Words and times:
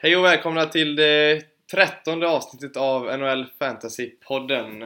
Hej 0.00 0.16
och 0.16 0.24
välkomna 0.24 0.66
till 0.66 0.96
det 0.96 1.42
trettonde 1.70 2.28
avsnittet 2.28 2.76
av 2.76 3.18
NHL 3.18 3.46
Fantasy-podden. 3.60 4.82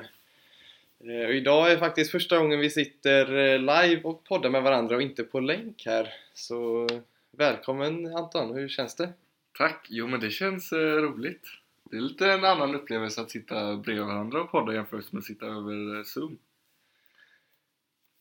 Eh, 1.01 1.27
och 1.27 1.35
idag 1.35 1.73
är 1.73 1.77
faktiskt 1.77 2.11
första 2.11 2.39
gången 2.39 2.61
vi 2.61 2.71
sitter 2.71 3.37
eh, 3.37 3.59
live 3.59 4.03
och 4.03 4.25
poddar 4.25 4.51
med 4.51 4.63
varandra 4.63 4.97
och 4.97 5.03
inte 5.03 5.25
på 5.25 5.41
länk 5.41 5.83
här. 5.87 6.09
Så 6.35 6.89
välkommen 7.31 8.17
Anton, 8.17 8.55
hur 8.55 8.69
känns 8.69 8.97
det? 8.97 9.13
Tack! 9.59 9.87
Jo 9.91 10.07
men 10.07 10.21
det 10.21 10.31
känns 10.31 10.73
eh, 10.73 10.79
roligt. 10.79 11.47
Det 11.91 11.97
är 11.97 12.01
lite 12.01 12.33
en 12.33 12.45
annan 12.45 12.75
upplevelse 12.75 13.21
att 13.21 13.31
sitta 13.31 13.77
bredvid 13.77 14.05
varandra 14.05 14.41
och 14.41 14.51
podda 14.51 14.75
jämfört 14.75 15.13
med 15.13 15.19
att 15.19 15.25
sitta 15.25 15.47
över 15.47 15.97
eh, 15.97 16.05
Zoom. 16.05 16.39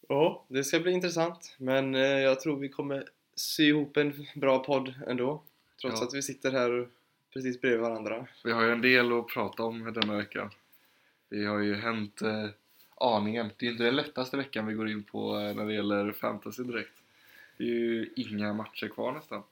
Ja, 0.07 0.45
det 0.47 0.63
ska 0.63 0.79
bli 0.79 0.91
intressant. 0.91 1.55
Men 1.57 1.95
eh, 1.95 2.01
jag 2.01 2.39
tror 2.39 2.57
vi 2.57 2.69
kommer 2.69 3.05
sy 3.35 3.67
ihop 3.67 3.97
en 3.97 4.25
bra 4.35 4.63
podd 4.63 4.93
ändå. 5.07 5.41
Trots 5.81 6.01
Ja. 6.01 6.07
att 6.07 6.13
vi 6.13 6.21
sitter 6.21 6.51
här 6.51 6.87
precis 7.33 7.61
bredvid 7.61 7.79
varandra. 7.81 8.27
Vi 8.43 8.51
har 8.51 8.63
ju 8.63 8.71
en 8.71 8.81
del 8.81 9.11
att 9.19 9.27
prata 9.27 9.63
om 9.63 9.93
denna 9.93 10.17
veckan. 10.17 10.49
Det 11.29 11.45
har 11.45 11.59
ju 11.59 11.75
hänt 11.75 12.21
eh, 12.21 12.49
aningen. 12.95 13.49
Det 13.57 13.65
är 13.65 13.71
inte 13.71 13.83
den 13.83 13.95
lättaste 13.95 14.37
veckan 14.37 14.67
vi 14.67 14.73
går 14.73 14.89
in 14.89 15.03
på 15.03 15.39
eh, 15.39 15.55
när 15.55 15.65
det 15.65 15.73
gäller 15.73 16.11
fantasy 16.11 16.63
direkt. 16.63 16.93
Det 17.57 17.63
är 17.63 17.67
ju 17.67 18.09
inga 18.15 18.53
matcher 18.53 18.87
kvar 18.87 19.11
nästan. 19.11 19.43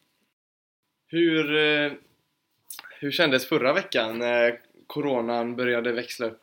Hur, 1.08 1.56
eh, 1.58 1.92
hur 3.00 3.12
kändes 3.12 3.46
förra 3.48 3.74
veckan 3.74 4.20
när 4.20 4.60
coronan 4.88 5.56
började 5.56 5.92
växla 5.92 6.26
upp? 6.26 6.42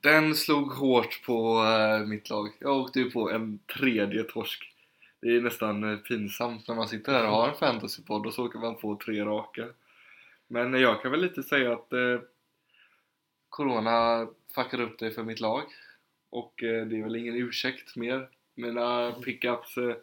Den 0.00 0.34
slog 0.34 0.72
hårt 0.72 1.22
på 1.26 1.64
eh, 1.64 2.06
mitt 2.06 2.30
lag. 2.30 2.48
Jag 2.58 2.76
åkte 2.76 3.00
ju 3.00 3.10
på 3.10 3.30
en 3.30 3.58
tredje 3.58 4.22
torsk. 4.24 4.72
Det 5.20 5.36
är 5.36 5.40
nästan 5.40 5.92
eh, 5.92 5.98
pinsamt 5.98 6.68
när 6.68 6.74
man 6.74 6.88
sitter 6.88 7.12
här 7.12 7.24
och 7.24 7.30
har 7.30 7.48
en 7.48 7.54
fantasypodd 7.54 8.26
och 8.26 8.34
så 8.34 8.46
åker 8.46 8.58
man 8.58 8.76
på 8.76 8.96
tre 8.96 9.24
raka. 9.24 9.68
Men 10.46 10.74
jag 10.74 11.02
kan 11.02 11.10
väl 11.10 11.20
lite 11.20 11.42
säga 11.42 11.72
att 11.72 11.92
eh, 11.92 12.20
Corona 13.48 14.28
fuckade 14.54 14.82
upp 14.82 14.98
det 14.98 15.10
för 15.10 15.22
mitt 15.22 15.40
lag. 15.40 15.62
Och 16.30 16.62
eh, 16.62 16.86
det 16.86 16.98
är 16.98 17.02
väl 17.02 17.16
ingen 17.16 17.36
ursäkt 17.36 17.96
mer. 17.96 18.28
Mina 18.54 19.12
pickups 19.12 19.76
eh, 19.76 19.96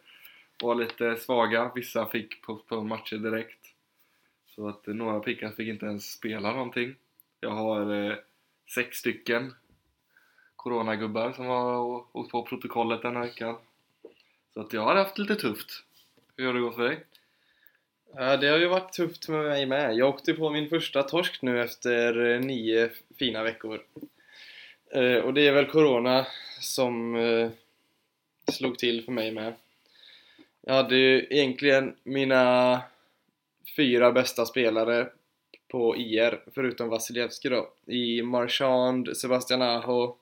var 0.64 0.76
lite 0.76 1.16
svaga. 1.16 1.72
Vissa 1.76 2.06
fick 2.06 2.42
postpone 2.42 2.90
matcher 2.90 3.18
direkt. 3.18 3.74
Så 4.46 4.68
att 4.68 4.88
eh, 4.88 4.94
några 4.94 5.20
pickups 5.20 5.56
fick 5.56 5.68
inte 5.68 5.86
ens 5.86 6.12
spela 6.12 6.52
någonting. 6.52 6.96
Jag 7.40 7.50
har 7.50 8.10
eh, 8.10 8.16
sex 8.76 8.98
stycken 8.98 9.54
coronagubbar 10.56 11.32
som 11.32 11.46
har 11.46 11.78
åkt 12.14 12.32
på 12.32 12.44
protokollet 12.44 13.02
den 13.02 13.16
här 13.16 13.24
veckan. 13.24 13.56
Så 14.54 14.62
att 14.62 14.74
jag 14.74 14.82
har 14.82 14.96
haft 14.96 15.18
lite 15.18 15.36
tufft. 15.36 15.84
Hur 16.38 16.46
har 16.46 16.54
det 16.54 16.60
gått 16.60 16.76
för 16.76 16.84
dig? 16.84 17.00
Ja, 18.16 18.38
det 18.38 18.48
har 18.48 18.58
ju 18.58 18.68
varit 18.68 18.94
tufft 18.94 19.30
med 19.30 19.44
mig 19.44 19.66
med. 19.66 19.96
Jag 19.96 20.10
åkte 20.10 20.34
på 20.34 20.50
min 20.50 20.70
första 20.70 21.04
torsk 21.04 21.42
nu 21.42 21.62
efter 21.62 22.30
eh, 22.30 22.40
nio 22.40 22.90
fina 23.20 23.44
veckor. 23.44 23.84
Eh, 24.92 25.16
och 25.18 25.34
det 25.34 25.48
är 25.48 25.54
väl 25.54 25.66
Corona 25.66 26.28
som 26.60 27.16
eh, 27.16 27.50
slog 28.52 28.80
till 28.80 29.06
för 29.06 29.12
mig 29.12 29.32
med. 29.32 29.54
Jag 30.62 30.74
hade 30.74 30.96
ju 30.96 31.28
egentligen 31.30 31.96
mina 32.04 32.82
fyra 33.76 34.12
bästa 34.12 34.46
spelare 34.46 35.10
på 35.68 35.98
IR, 35.98 36.44
förutom 36.54 36.90
Vasilevski 36.90 37.50
då, 37.50 37.74
i 37.86 38.22
Marchand, 38.22 39.18
Sebastian 39.18 39.62
Aho, 39.62 40.16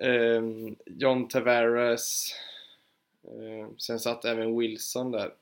ehm, 0.00 0.76
John 0.86 1.28
Tavares, 1.28 2.34
sen 3.78 4.00
satt 4.00 4.24
även 4.24 4.58
Wilson 4.58 5.10
där. 5.10 5.34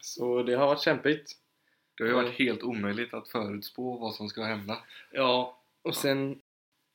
Så 0.00 0.42
det 0.42 0.54
har 0.54 0.66
varit 0.66 0.82
kämpigt. 0.82 1.32
Det 1.96 2.04
har 2.04 2.08
ju 2.08 2.14
varit 2.14 2.38
helt 2.38 2.62
omöjligt 2.62 3.14
att 3.14 3.28
förutspå 3.28 3.98
vad 3.98 4.14
som 4.14 4.28
ska 4.28 4.44
hända. 4.44 4.78
Ja, 5.12 5.58
och 5.82 5.96
sen... 5.96 6.40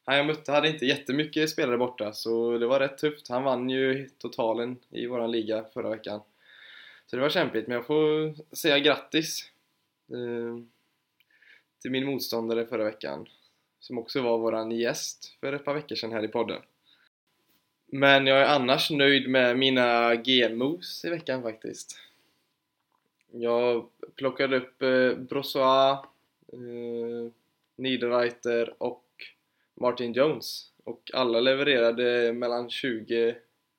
Han 0.05 0.17
jag 0.17 0.25
mötte 0.25 0.51
hade 0.51 0.69
inte 0.69 0.85
jättemycket 0.85 1.49
spelare 1.49 1.77
borta, 1.77 2.13
så 2.13 2.57
det 2.57 2.67
var 2.67 2.79
rätt 2.79 2.97
tufft. 2.97 3.27
Han 3.27 3.43
vann 3.43 3.69
ju 3.69 4.09
totalen 4.17 4.79
i 4.89 5.07
våran 5.07 5.31
liga 5.31 5.65
förra 5.73 5.89
veckan. 5.89 6.21
Så 7.05 7.15
det 7.15 7.21
var 7.21 7.29
kämpigt, 7.29 7.67
men 7.67 7.75
jag 7.75 7.85
får 7.85 8.33
säga 8.55 8.79
grattis 8.79 9.51
eh, 10.11 10.57
till 11.81 11.91
min 11.91 12.05
motståndare 12.05 12.65
förra 12.65 12.83
veckan. 12.83 13.29
Som 13.79 13.97
också 13.97 14.21
var 14.21 14.37
våran 14.37 14.71
gäst 14.71 15.37
för 15.39 15.53
ett 15.53 15.65
par 15.65 15.73
veckor 15.73 15.95
sedan 15.95 16.11
här 16.11 16.23
i 16.23 16.27
podden. 16.27 16.61
Men 17.95 18.27
jag 18.27 18.39
är 18.41 18.45
annars 18.45 18.91
nöjd 18.91 19.29
med 19.29 19.57
mina 19.57 20.15
GM-moves 20.15 21.05
i 21.05 21.09
veckan 21.09 21.43
faktiskt. 21.43 21.99
Jag 23.31 23.89
plockade 24.15 24.57
upp 24.57 24.81
eh, 24.81 25.13
Brossois, 25.13 25.99
eh, 26.53 27.31
Niederreiter 27.75 28.83
och 28.83 29.05
Martin 29.75 30.13
Jones 30.13 30.71
och 30.83 31.11
alla 31.13 31.39
levererade 31.39 32.33
mellan 32.33 32.69
20 32.69 33.35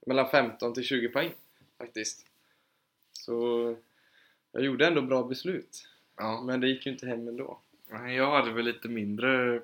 mellan 0.07 0.31
15 0.31 0.75
till 0.75 0.85
20 0.85 1.09
poäng 1.09 1.31
faktiskt. 1.79 2.27
Så 3.13 3.77
jag 4.53 4.63
gjorde 4.63 4.87
ändå 4.87 5.03
bra 5.03 5.23
beslut. 5.23 5.89
Ja, 6.17 6.43
Men 6.47 6.61
det 6.61 6.69
gick 6.69 6.87
ju 6.87 6.93
inte 6.93 7.07
hem 7.07 7.29
ändå. 7.29 7.59
jag 8.17 8.31
hade 8.31 8.53
väl 8.53 8.65
lite 8.65 8.89
mindre... 8.89 9.63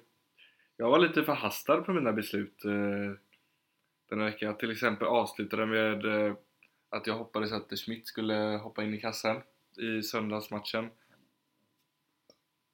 Jag 0.76 0.90
var 0.90 0.98
lite 0.98 1.22
förhastad 1.22 1.80
på 1.80 1.92
mina 1.92 2.12
beslut 2.12 2.64
eh, 2.64 3.29
den 4.10 4.20
här 4.20 4.30
veckan. 4.30 4.56
Till 4.56 4.70
exempel 4.70 5.08
avslutade 5.08 5.66
med 5.66 6.04
eh, 6.04 6.34
att 6.88 7.06
jag 7.06 7.14
hoppades 7.14 7.52
att 7.52 7.78
Schmidt 7.78 8.06
skulle 8.06 8.34
hoppa 8.62 8.84
in 8.84 8.94
i 8.94 9.00
kassan 9.00 9.42
i 9.78 10.02
söndagsmatchen. 10.02 10.90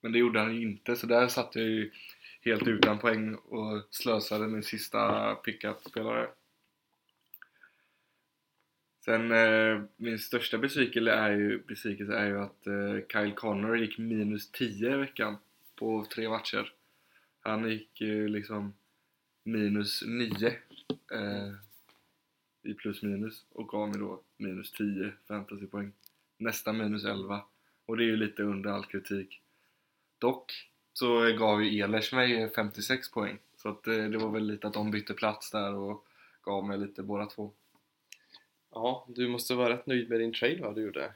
Men 0.01 0.13
det 0.13 0.19
gjorde 0.19 0.41
han 0.41 0.55
ju 0.55 0.63
inte, 0.63 0.97
så 0.97 1.07
där 1.07 1.29
satt 1.29 1.57
jag 1.57 1.65
ju 1.65 1.93
helt 2.41 2.69
utan 2.69 2.99
poäng 2.99 3.35
och 3.35 3.83
slösade 3.91 4.49
min 4.49 4.63
sista 4.63 5.35
pickup-spelare. 5.35 6.29
Sen 9.05 9.33
eh, 9.33 9.83
min 9.97 10.19
största 10.19 10.59
besvikelse 10.59 11.11
är 11.11 11.31
ju, 11.31 11.59
besvikelse 11.59 12.13
är 12.13 12.27
ju 12.27 12.41
att 12.41 12.67
eh, 12.67 13.07
Kyle 13.13 13.33
Connor 13.33 13.79
gick 13.79 13.99
minus 13.99 14.51
10 14.51 14.95
i 14.95 14.97
veckan 14.97 15.37
på 15.77 16.07
tre 16.15 16.29
matcher. 16.29 16.73
Han 17.41 17.71
gick 17.71 18.01
ju 18.01 18.29
liksom 18.29 18.75
minus 19.45 20.03
9 20.07 20.57
eh, 21.13 21.53
i 22.63 22.75
plus 22.75 23.03
minus 23.03 23.45
och 23.53 23.69
gav 23.69 23.89
mig 23.89 23.99
då 23.99 24.21
minus 24.37 24.73
10 24.73 25.13
fantasypoäng. 25.29 25.93
Nästan 26.39 26.79
minus 26.79 27.05
11 27.05 27.43
och 27.87 27.97
det 27.97 28.05
är 28.05 28.07
ju 28.07 28.17
lite 28.17 28.43
under 28.43 28.71
all 28.71 28.85
kritik. 28.85 29.41
Dock 30.19 30.53
så 30.93 31.33
gav 31.39 31.65
ju 31.65 31.81
Ehlers 31.81 32.13
mig 32.13 32.51
56 32.55 33.11
poäng 33.11 33.39
så 33.57 33.69
att 33.69 33.87
eh, 33.87 34.05
det 34.05 34.19
var 34.19 34.31
väl 34.31 34.47
lite 34.47 34.67
att 34.67 34.75
de 34.75 34.91
bytte 34.91 35.15
plats 35.15 35.51
där 35.51 35.75
och 35.75 36.07
gav 36.43 36.67
mig 36.67 36.79
lite 36.79 37.03
båda 37.03 37.27
två. 37.27 37.53
Ja, 38.71 39.07
du 39.09 39.29
måste 39.29 39.55
vara 39.55 39.73
rätt 39.73 39.87
nöjd 39.87 40.11
med 40.11 40.21
din 40.21 40.33
trade 40.33 40.63
va, 40.63 40.73
du 40.73 40.83
gjorde? 40.83 41.13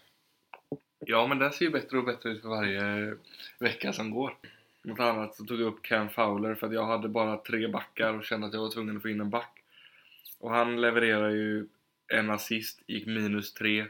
Ja, 0.98 1.26
men 1.26 1.38
den 1.38 1.52
ser 1.52 1.64
ju 1.64 1.70
bättre 1.70 1.98
och 1.98 2.04
bättre 2.04 2.30
ut 2.30 2.42
för 2.42 2.48
varje 2.48 3.16
vecka 3.58 3.92
som 3.92 4.10
går. 4.10 4.36
Mot 4.82 5.00
annat 5.00 5.36
så 5.36 5.44
tog 5.44 5.60
jag 5.60 5.66
upp 5.66 5.82
Cam 5.82 6.08
Fowler 6.08 6.54
för 6.54 6.66
att 6.66 6.72
jag 6.72 6.86
hade 6.86 7.08
bara 7.08 7.36
tre 7.36 7.68
backar 7.68 8.14
och 8.14 8.24
kände 8.24 8.46
att 8.46 8.52
jag 8.52 8.60
var 8.60 8.70
tvungen 8.70 8.96
att 8.96 9.02
få 9.02 9.08
in 9.08 9.20
en 9.20 9.30
back. 9.30 9.59
Och 10.40 10.50
han 10.50 10.80
levererar 10.80 11.30
ju 11.30 11.66
en 12.08 12.30
assist, 12.30 12.80
gick 12.86 13.06
minus 13.06 13.54
tre 13.54 13.86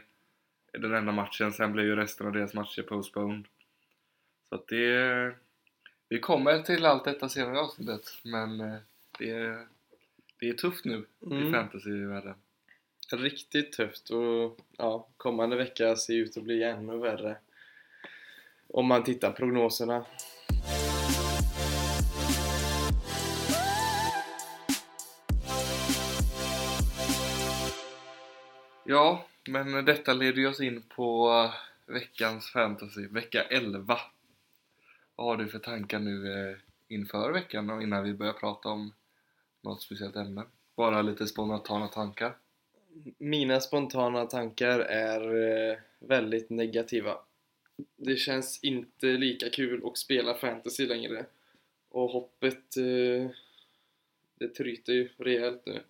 den 0.73 0.93
enda 0.93 1.11
matchen. 1.11 1.53
Sen 1.53 1.73
blev 1.73 1.85
ju 1.85 1.95
resten 1.95 2.27
av 2.27 2.33
deras 2.33 2.53
matcher 2.53 2.81
postponed. 2.81 3.45
Så 4.49 4.55
att 4.55 4.67
det... 4.67 5.35
Vi 6.09 6.19
kommer 6.19 6.61
till 6.61 6.85
allt 6.85 7.03
detta 7.05 7.29
senare 7.29 7.55
i 7.55 7.59
avsnittet, 7.59 8.01
men 8.23 8.61
eh, 8.61 8.75
det 9.19 9.29
är, 9.31 9.67
det 10.39 10.49
är 10.49 10.53
tufft 10.53 10.85
nu 10.85 11.05
i 11.21 11.25
Mm. 11.25 11.53
fantasyvärlden. 11.53 12.35
Riktigt 13.11 13.71
tufft 13.71 14.09
och 14.09 14.59
ja, 14.77 15.07
kommande 15.17 15.55
vecka 15.55 15.95
ser 15.95 16.13
ut 16.13 16.37
att 16.37 16.43
bli 16.43 16.63
ännu 16.63 16.97
värre. 16.97 17.37
Om 18.67 18.85
man 18.87 19.03
tittar 19.03 19.31
prognoserna. 19.31 20.05
Ja, 28.83 29.25
men 29.47 29.85
detta 29.85 30.13
leder 30.13 30.37
ju 30.37 30.47
oss 30.47 30.61
in 30.61 30.81
på 30.81 31.29
eh, 31.29 31.93
veckans 31.93 32.51
fantasy, 32.51 33.07
vecka 33.07 33.43
11. 33.43 33.99
Vad 35.15 35.27
har 35.27 35.37
du 35.37 35.47
för 35.47 35.59
tankar 35.59 35.99
nu 35.99 36.33
eh, 36.33 36.57
inför 36.87 37.31
veckan 37.31 37.69
och 37.69 37.83
innan 37.83 38.03
vi 38.03 38.13
börjar 38.13 38.33
prata 38.33 38.69
om 38.69 38.93
något 39.61 39.81
speciellt 39.81 40.15
ämne? 40.15 40.43
Bara 40.75 41.01
lite 41.01 41.27
spontana 41.27 41.87
tankar. 41.87 42.37
Mina 43.17 43.59
spontana 43.59 44.25
tankar 44.25 44.79
är 44.79 45.21
eh, 45.71 45.77
väldigt 45.99 46.49
negativa. 46.49 47.17
Det 47.95 48.15
känns 48.15 48.63
inte 48.63 49.05
lika 49.05 49.49
kul 49.49 49.85
att 49.85 49.97
spela 49.97 50.33
fantasy 50.33 50.87
längre. 50.87 51.25
Och 51.89 52.09
hoppet, 52.09 52.75
det 54.35 54.47
tryter 54.47 54.93
ju 54.93 55.09
rejält 55.17 55.61
nu. 55.65 55.81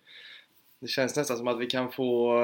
Det 0.78 0.88
känns 0.88 1.16
nästan 1.16 1.36
som 1.36 1.48
att 1.48 1.58
vi 1.58 1.66
kan 1.66 1.92
få 1.92 2.38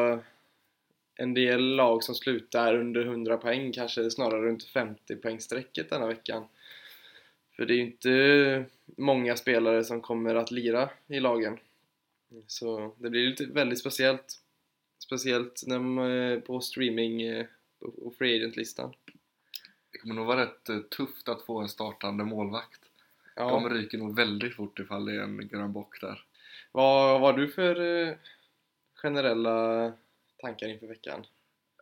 en 1.19 1.35
del 1.35 1.77
lag 1.77 2.05
som 2.05 2.15
slutar 2.15 2.75
under 2.75 3.01
100 3.05 3.37
poäng, 3.37 3.73
kanske 3.73 4.11
snarare 4.11 4.43
runt 4.43 4.65
50 4.65 5.17
poängstrecket 5.17 5.91
denna 5.91 6.07
veckan. 6.07 6.45
För 7.57 7.67
det 7.67 7.75
är 7.75 7.77
ju 7.77 7.83
inte 7.83 8.65
många 8.97 9.37
spelare 9.37 9.85
som 9.85 10.01
kommer 10.01 10.35
att 10.35 10.51
lira 10.51 10.91
i 11.07 11.21
lagen. 11.21 11.59
Så 12.47 12.95
det 12.99 13.11
blir 13.11 13.27
lite 13.27 13.47
väldigt 13.47 13.79
speciellt. 13.79 14.41
Speciellt 14.99 15.63
när 15.67 15.79
man, 15.79 16.13
eh, 16.13 16.41
på 16.41 16.61
streaming 16.61 17.23
eh, 17.23 17.47
och 17.79 18.15
free 18.15 18.37
agent-listan. 18.37 18.95
Det 19.93 19.99
kommer 19.99 20.15
nog 20.15 20.27
vara 20.27 20.43
rätt 20.43 20.69
eh, 20.69 20.79
tufft 20.79 21.29
att 21.29 21.43
få 21.43 21.59
en 21.61 21.69
startande 21.69 22.25
målvakt. 22.25 22.81
Ja. 23.37 23.51
De 23.51 23.71
ryker 23.71 23.99
nog 23.99 24.17
väldigt 24.17 24.55
fort 24.55 24.79
ifall 24.79 25.05
det 25.05 25.15
är 25.15 25.21
en 25.21 25.49
Göran 25.53 25.73
Bock 25.73 26.01
där. 26.01 26.25
Vad 26.73 27.21
har 27.21 27.33
du 27.33 27.49
för 27.49 28.19
generella 28.95 29.93
tankar 30.39 30.69
inför 30.69 30.87
veckan? 30.87 31.27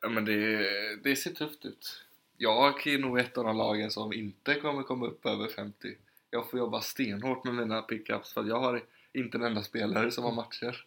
Ja, 0.03 0.09
men 0.09 0.25
det, 0.25 0.97
det 0.97 1.17
ser 1.17 1.31
tufft 1.31 1.65
ut. 1.65 2.05
Jag 2.37 2.87
är 2.87 2.99
nog 2.99 3.19
ett 3.19 3.39
av 3.39 3.45
de 3.45 3.57
lagen 3.57 3.91
som 3.91 4.13
inte 4.13 4.55
kommer 4.55 4.83
komma 4.83 5.07
upp 5.07 5.27
över 5.27 5.49
50. 5.49 5.97
Jag 6.31 6.51
får 6.51 6.59
jobba 6.59 6.81
stenhårt 6.81 7.45
med 7.45 7.55
mina 7.55 7.83
pickups 7.83 8.33
för 8.33 8.41
att 8.41 8.49
jag 8.49 8.61
har 8.61 8.85
inte 9.13 9.39
en 9.39 9.43
enda 9.43 9.63
spelare 9.63 10.11
som 10.11 10.25
har 10.25 10.33
matcher. 10.33 10.85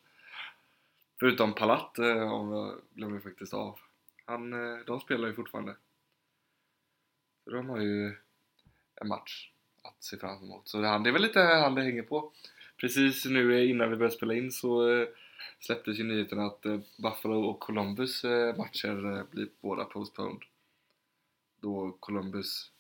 Förutom 1.19 1.53
Palat 1.53 1.99
eh, 1.99 2.33
om 2.33 2.51
jag 2.51 2.81
glömmer 2.93 3.19
faktiskt 3.19 3.53
av. 3.53 3.79
Han, 4.25 4.53
eh, 4.53 4.79
de 4.85 4.99
spelar 4.99 5.27
ju 5.27 5.33
fortfarande. 5.33 5.75
Så 7.43 7.49
de 7.49 7.69
har 7.69 7.79
ju 7.79 8.15
en 8.95 9.07
match 9.07 9.51
att 9.83 10.03
se 10.03 10.17
fram 10.17 10.43
emot. 10.43 10.67
Så 10.67 10.77
det 10.77 10.99
det 11.03 11.09
är 11.09 11.13
väl 11.13 11.21
lite 11.21 11.39
han 11.39 11.75
det 11.75 11.81
hänger 11.81 12.03
på. 12.03 12.31
Precis 12.77 13.25
nu 13.25 13.65
innan 13.65 13.89
vi 13.89 13.95
började 13.95 14.15
spela 14.15 14.33
in 14.33 14.51
så 14.51 14.91
eh, 14.91 15.07
släpptes 15.59 15.99
ju 15.99 16.03
nyheten 16.03 16.39
att 16.39 16.65
eh, 16.65 16.79
Buffalo 16.97 17.43
och 17.43 17.59
Columbus 17.59 18.23
eh, 18.23 18.57
matcher 18.57 19.17
eh, 19.17 19.23
blir 19.31 19.49
båda 19.61 19.85
postponed. 19.85 20.41
Då 21.61 21.97
Columbus 21.99 22.71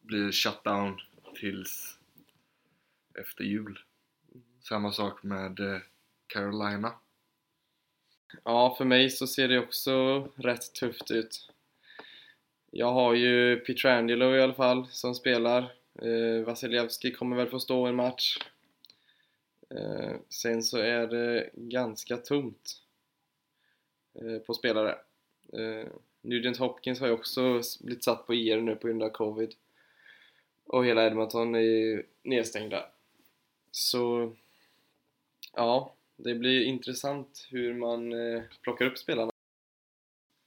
blir 0.00 0.32
shut 0.32 0.64
down 0.64 1.00
tills 1.34 1.98
efter 3.18 3.44
jul. 3.44 3.78
Samma 4.60 4.92
sak 4.92 5.22
med 5.22 5.60
eh, 5.60 5.80
Carolina. 6.26 6.92
Ja, 8.44 8.74
för 8.78 8.84
mig 8.84 9.10
så 9.10 9.26
ser 9.26 9.48
det 9.48 9.58
också 9.58 10.20
rätt 10.36 10.74
tufft 10.74 11.10
ut. 11.10 11.50
Jag 12.70 12.92
har 12.92 13.14
ju 13.14 13.56
Pietrangelo 13.56 14.36
i 14.36 14.42
alla 14.42 14.54
fall 14.54 14.86
som 14.90 15.14
spelar. 15.14 15.62
Eh, 16.02 16.44
Vasilevski 16.46 17.12
kommer 17.12 17.36
väl 17.36 17.50
få 17.50 17.60
stå 17.60 17.86
en 17.86 17.96
match. 17.96 18.38
Eh, 19.68 20.16
sen 20.28 20.62
så 20.62 20.78
är 20.78 21.06
det 21.06 21.50
ganska 21.54 22.16
tomt 22.16 22.82
eh, 24.14 24.38
på 24.38 24.54
spelare. 24.54 24.98
Eh, 25.52 25.88
Nugent 26.20 26.56
Hopkins 26.56 27.00
har 27.00 27.06
ju 27.06 27.12
också 27.12 27.62
blivit 27.80 28.04
satt 28.04 28.26
på 28.26 28.34
IR 28.34 28.60
nu 28.60 28.76
på 28.76 28.86
grund 28.86 29.02
av 29.02 29.08
Covid. 29.08 29.54
Och 30.66 30.86
hela 30.86 31.06
Edmonton 31.06 31.54
är 31.54 31.60
ju 31.60 32.02
nedstängda. 32.22 32.86
Så 33.70 34.32
ja, 35.52 35.94
det 36.16 36.34
blir 36.34 36.64
intressant 36.64 37.46
hur 37.50 37.74
man 37.74 38.12
eh, 38.12 38.42
plockar 38.62 38.86
upp 38.86 38.98
spelarna. 38.98 39.32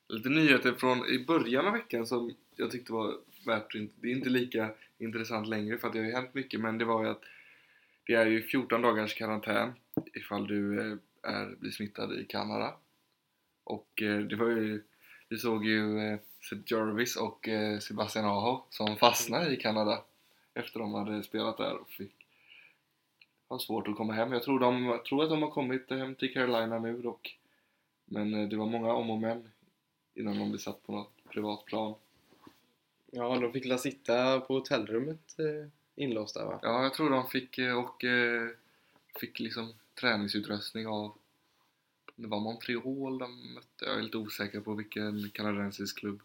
Lite 0.08 0.30
nyheter 0.30 0.74
från 0.74 1.06
i 1.06 1.26
början 1.26 1.68
av 1.68 1.74
veckan 1.74 2.08
som 2.08 2.36
jag 2.56 2.72
tyckte 2.72 2.94
var 2.94 3.18
värt 3.46 3.76
att 3.76 3.90
Det 3.96 4.08
är 4.08 4.16
inte 4.16 4.30
lika 4.30 4.70
intressant 4.98 5.48
längre 5.48 5.78
för 5.78 5.88
att 5.88 5.94
det 5.94 6.00
har 6.00 6.06
ju 6.06 6.12
hänt 6.12 6.34
mycket 6.34 6.60
men 6.60 6.78
det 6.78 6.86
var 6.86 7.04
ju 7.04 7.10
att 7.10 7.22
det 8.10 8.16
är 8.16 8.26
ju 8.26 8.44
14 8.44 8.82
dagars 8.82 9.14
karantän 9.14 9.74
ifall 10.14 10.48
du 10.48 10.80
eh, 10.80 10.98
är, 11.24 11.56
blir 11.56 11.72
smittad 11.72 12.20
i 12.20 12.26
Kanada. 12.26 12.74
Och 13.64 14.02
eh, 14.02 14.20
det 14.20 14.36
var 14.36 14.48
ju, 14.48 14.84
vi 15.30 15.38
såg 15.38 15.66
ju 15.66 16.00
eh, 16.00 16.20
Sid 16.42 16.64
Jarvis 16.66 17.16
och 17.16 17.48
eh, 17.48 17.80
Sebastian 17.80 18.26
Aho 18.26 18.62
som 18.70 18.98
fastnade 18.98 19.54
i 19.54 19.58
Kanada 19.58 20.04
efter 20.54 20.80
de 20.80 20.94
hade 20.94 21.24
spelat 21.24 21.58
där 21.58 21.78
och 21.78 21.90
fick 21.90 22.16
ha 23.48 23.60
svårt 23.60 23.88
att 23.88 23.98
komma 23.98 24.14
hem. 24.14 24.34
Jag 24.34 24.44
tror, 24.44 24.60
de, 24.60 24.86
jag 24.86 25.06
tror 25.06 25.24
att 25.24 25.30
de 25.30 25.42
har 25.42 25.52
kommit 25.52 25.90
hem 25.90 26.16
till 26.16 26.34
Carolina 26.34 26.80
nu 26.80 27.02
dock. 27.02 27.40
Men 28.06 28.50
det 28.50 28.58
var 28.58 28.66
många 28.66 28.94
om 28.94 29.10
och 29.10 29.20
men 29.20 29.52
innan 30.14 30.40
de 30.40 30.50
blev 30.50 30.60
satt 30.60 30.84
på 30.84 30.92
något 30.92 31.24
privat 31.30 31.66
plan. 31.66 31.96
Ja, 33.12 33.40
de 33.40 33.54
fick 33.54 33.66
la 33.66 33.78
sitta 33.78 34.40
på 34.40 34.54
hotellrummet 34.54 35.36
inlåsta 36.00 36.46
va? 36.46 36.60
Ja, 36.62 36.84
jag 36.84 36.94
tror 36.94 37.10
de 37.10 37.30
fick 37.30 37.58
eh, 37.58 37.78
och 37.78 38.04
eh, 38.04 38.50
fick 39.20 39.40
liksom 39.40 39.74
träningsutrustning 40.00 40.88
av 40.88 41.18
det 42.16 42.28
var 42.28 42.40
Montreal 42.40 43.18
de 43.18 43.54
mötte. 43.54 43.86
Jag 43.86 43.98
är 43.98 44.02
lite 44.02 44.18
osäker 44.18 44.60
på 44.60 44.74
vilken 44.74 45.30
kanadensisk 45.30 46.00
klubb. 46.00 46.22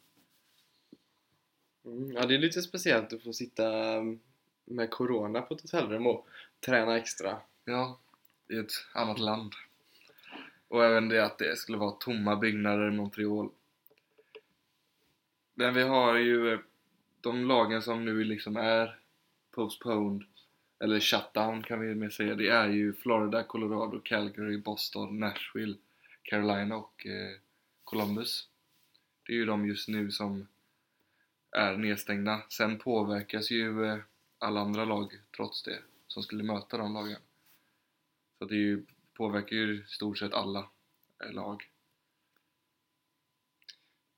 Mm, 1.85 2.13
ja, 2.13 2.27
det 2.27 2.35
är 2.35 2.39
lite 2.39 2.63
speciellt 2.63 3.13
att 3.13 3.23
få 3.23 3.33
sitta 3.33 3.73
med 4.65 4.91
Corona 4.91 5.43
på 5.43 5.55
ett 5.55 5.61
hotellrum 5.61 6.07
och 6.07 6.29
träna 6.61 6.97
extra. 6.97 7.39
Ja, 7.65 7.99
i 8.49 8.57
ett 8.57 8.73
annat 8.93 9.19
land. 9.19 9.53
Och 10.69 10.85
även 10.85 11.09
det 11.09 11.25
att 11.25 11.39
det 11.39 11.59
skulle 11.59 11.79
vara 11.79 11.91
tomma 11.91 12.37
byggnader 12.37 12.89
i 12.89 12.97
Montreal. 12.97 13.51
Men 15.55 15.75
vi 15.75 15.83
har 15.83 16.15
ju 16.15 16.53
eh, 16.53 16.59
de 17.21 17.45
lagen 17.45 17.83
som 17.83 18.05
nu 18.05 18.25
liksom 18.25 18.57
är 18.57 18.99
postponed, 19.55 20.25
eller 20.79 21.01
shutdown 21.01 21.63
kan 21.63 21.81
vi 21.81 21.95
mer 21.95 22.11
säga. 22.11 22.35
Det 22.35 22.49
är 22.49 22.69
ju 22.69 22.93
Florida, 22.93 23.43
Colorado, 23.43 24.01
Calgary, 24.01 24.59
Boston, 24.59 25.21
Nashville, 25.21 25.77
Carolina 26.23 26.77
och 26.77 27.07
eh, 27.07 27.39
Columbus. 27.85 28.49
Det 29.27 29.33
är 29.33 29.37
ju 29.37 29.47
de 29.47 29.67
just 29.67 29.89
nu 29.89 30.11
som 30.11 30.47
är 31.51 31.77
nedstängda. 31.77 32.43
Sen 32.49 32.79
påverkas 32.79 33.51
ju 33.51 33.85
eh, 33.85 33.99
alla 34.39 34.61
andra 34.61 34.85
lag 34.85 35.13
trots 35.37 35.63
det, 35.63 35.79
som 36.07 36.23
skulle 36.23 36.45
möta 36.45 36.77
de 36.77 36.95
lagen. 36.95 37.21
Så 38.39 38.45
det 38.45 38.55
är 38.55 38.59
ju, 38.59 38.85
påverkar 39.15 39.57
ju 39.57 39.75
i 39.75 39.85
stort 39.87 40.19
sett 40.19 40.35
alla 40.35 40.69
eh, 41.25 41.33
lag. 41.33 41.71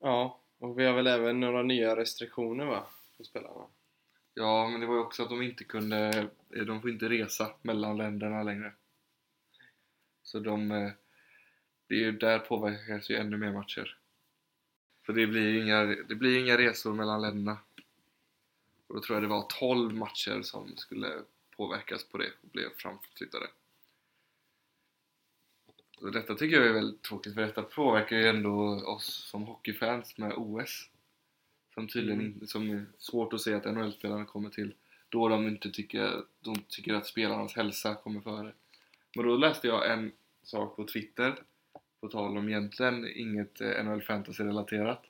Ja, 0.00 0.40
och 0.59 0.78
vi 0.78 0.85
har 0.85 0.95
väl 0.95 1.07
även 1.07 1.40
några 1.40 1.62
nya 1.62 1.97
restriktioner 1.97 2.64
va? 2.64 2.87
På 3.16 3.25
spelarna. 3.25 3.66
Ja, 4.38 4.69
men 4.69 4.81
det 4.81 4.87
var 4.87 4.95
ju 4.95 5.00
också 5.00 5.23
att 5.23 5.28
de 5.28 5.43
inte 5.43 5.64
kunde, 5.64 6.28
eh, 6.50 6.64
de 6.64 6.81
får 6.81 6.90
inte 6.90 7.09
resa 7.09 7.55
mellan 7.62 7.97
länderna 7.97 8.43
längre. 8.43 8.73
Så 10.23 10.38
de, 10.38 10.71
eh, 10.71 10.90
det 11.87 11.95
är 11.95 11.99
ju, 11.99 12.12
där 12.12 12.38
påverkas 12.38 13.11
ju 13.11 13.16
ännu 13.16 13.37
mer 13.37 13.52
matcher. 13.52 13.99
För 15.07 15.12
det 15.12 15.26
blir 15.26 15.49
ju 15.49 15.62
inga, 15.62 15.85
det 15.85 16.14
blir 16.14 16.38
inga 16.38 16.59
resor 16.59 16.95
mellan 16.95 17.23
länderna. 17.23 17.59
Och 18.87 18.95
då 18.95 19.00
tror 19.00 19.16
jag 19.16 19.23
det 19.23 19.28
var 19.28 19.47
12 19.49 19.95
matcher 19.95 20.43
som 20.43 20.76
skulle 20.76 21.23
påverkas 21.57 22.05
på 22.05 22.19
det 22.19 22.33
och 22.43 22.49
blev 22.49 22.69
framflyttade. 22.76 23.47
Så 25.99 26.11
detta 26.11 26.35
tycker 26.35 26.57
jag 26.57 26.66
är 26.66 26.73
väldigt 26.73 27.02
tråkigt 27.02 27.35
för 27.35 27.43
detta 27.43 27.62
påverkar 27.62 28.16
ju 28.16 28.26
ändå 28.26 28.85
oss 28.87 29.28
som 29.31 29.43
hockeyfans 29.43 30.19
med 30.19 30.33
OS. 30.37 30.90
Som 31.76 31.88
tydligen 31.88 32.21
Mm. 32.21 32.47
som 32.47 32.71
är 32.71 32.85
svårt 32.99 33.33
att 33.33 33.40
se 33.40 33.54
att 33.54 33.64
NHL-spelarna 33.64 34.25
kommer 34.25 34.50
till 34.50 34.75
då 35.09 35.28
de 35.28 35.49
inte 35.49 35.71
tycker, 35.71 36.23
de 36.40 36.56
tycker 36.68 36.95
att 36.95 37.06
spelarnas 37.06 37.56
hälsa 37.56 37.95
kommer 37.95 38.21
före. 38.21 38.52
Men 39.16 39.26
då 39.26 39.37
läste 39.37 39.66
jag 39.66 39.92
en 39.92 40.12
sak 40.42 40.76
på 40.76 40.85
Twitter, 40.85 41.35
på 42.00 42.09
tal 42.09 42.38
om 42.38 42.49
egentligen 42.49 43.09
inget 43.14 43.61
eh, 43.61 43.85
NHL 43.85 44.02
fantasy-relaterat. 44.02 45.02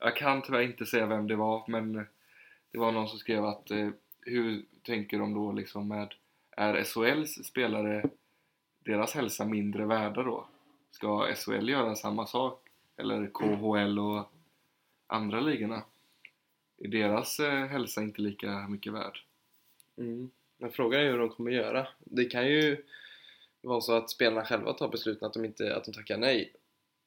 Jag 0.00 0.16
kan 0.16 0.42
tyvärr 0.42 0.60
inte 0.60 0.86
säga 0.86 1.06
vem 1.06 1.26
det 1.26 1.36
var, 1.36 1.64
men 1.68 1.92
det 2.70 2.78
var 2.78 2.92
någon 2.92 3.08
som 3.08 3.18
skrev 3.18 3.44
att 3.44 3.70
eh, 3.70 3.88
hur 4.20 4.64
tänker 4.82 5.18
de 5.18 5.34
då 5.34 5.52
liksom 5.52 5.88
med, 5.88 6.14
är 6.50 6.84
SHLs 6.84 7.44
spelare, 7.44 8.04
deras 8.84 9.14
hälsa 9.14 9.44
mindre 9.44 9.86
värda 9.86 10.22
då? 10.22 10.46
Ska 10.90 11.34
SHL 11.34 11.68
göra 11.68 11.96
samma 11.96 12.26
sak? 12.26 12.68
Eller 12.96 13.26
KHL 13.26 13.98
och 13.98 14.32
andra 15.06 15.40
ligorna? 15.40 15.82
Är 16.84 16.88
deras 16.88 17.40
eh, 17.40 17.66
hälsa 17.66 18.02
inte 18.02 18.22
lika 18.22 18.68
mycket 18.68 18.92
värd? 18.92 19.18
Mm. 19.96 20.30
Men 20.56 20.72
frågan 20.72 21.00
är 21.00 21.10
hur 21.10 21.18
de 21.18 21.28
kommer 21.28 21.50
göra. 21.50 21.88
Det 21.98 22.24
kan 22.24 22.46
ju 22.46 22.84
vara 23.60 23.80
så 23.80 23.92
att 23.92 24.10
spelarna 24.10 24.44
själva 24.44 24.72
tar 24.72 24.88
besluten 24.88 25.26
att 25.26 25.32
de, 25.32 25.44
inte, 25.44 25.76
att 25.76 25.84
de 25.84 25.92
tackar 25.92 26.18
nej. 26.18 26.52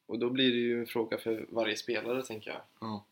Och 0.06 0.20
då 0.20 0.30
blir 0.30 0.52
det 0.52 0.58
ju 0.58 0.80
en 0.80 0.88
fråga 0.88 1.18
för 1.18 1.46
varje 1.50 1.76
spelare, 1.76 2.24
tänker 2.24 2.52
jag. 2.52 2.62
Ja. 2.80 3.06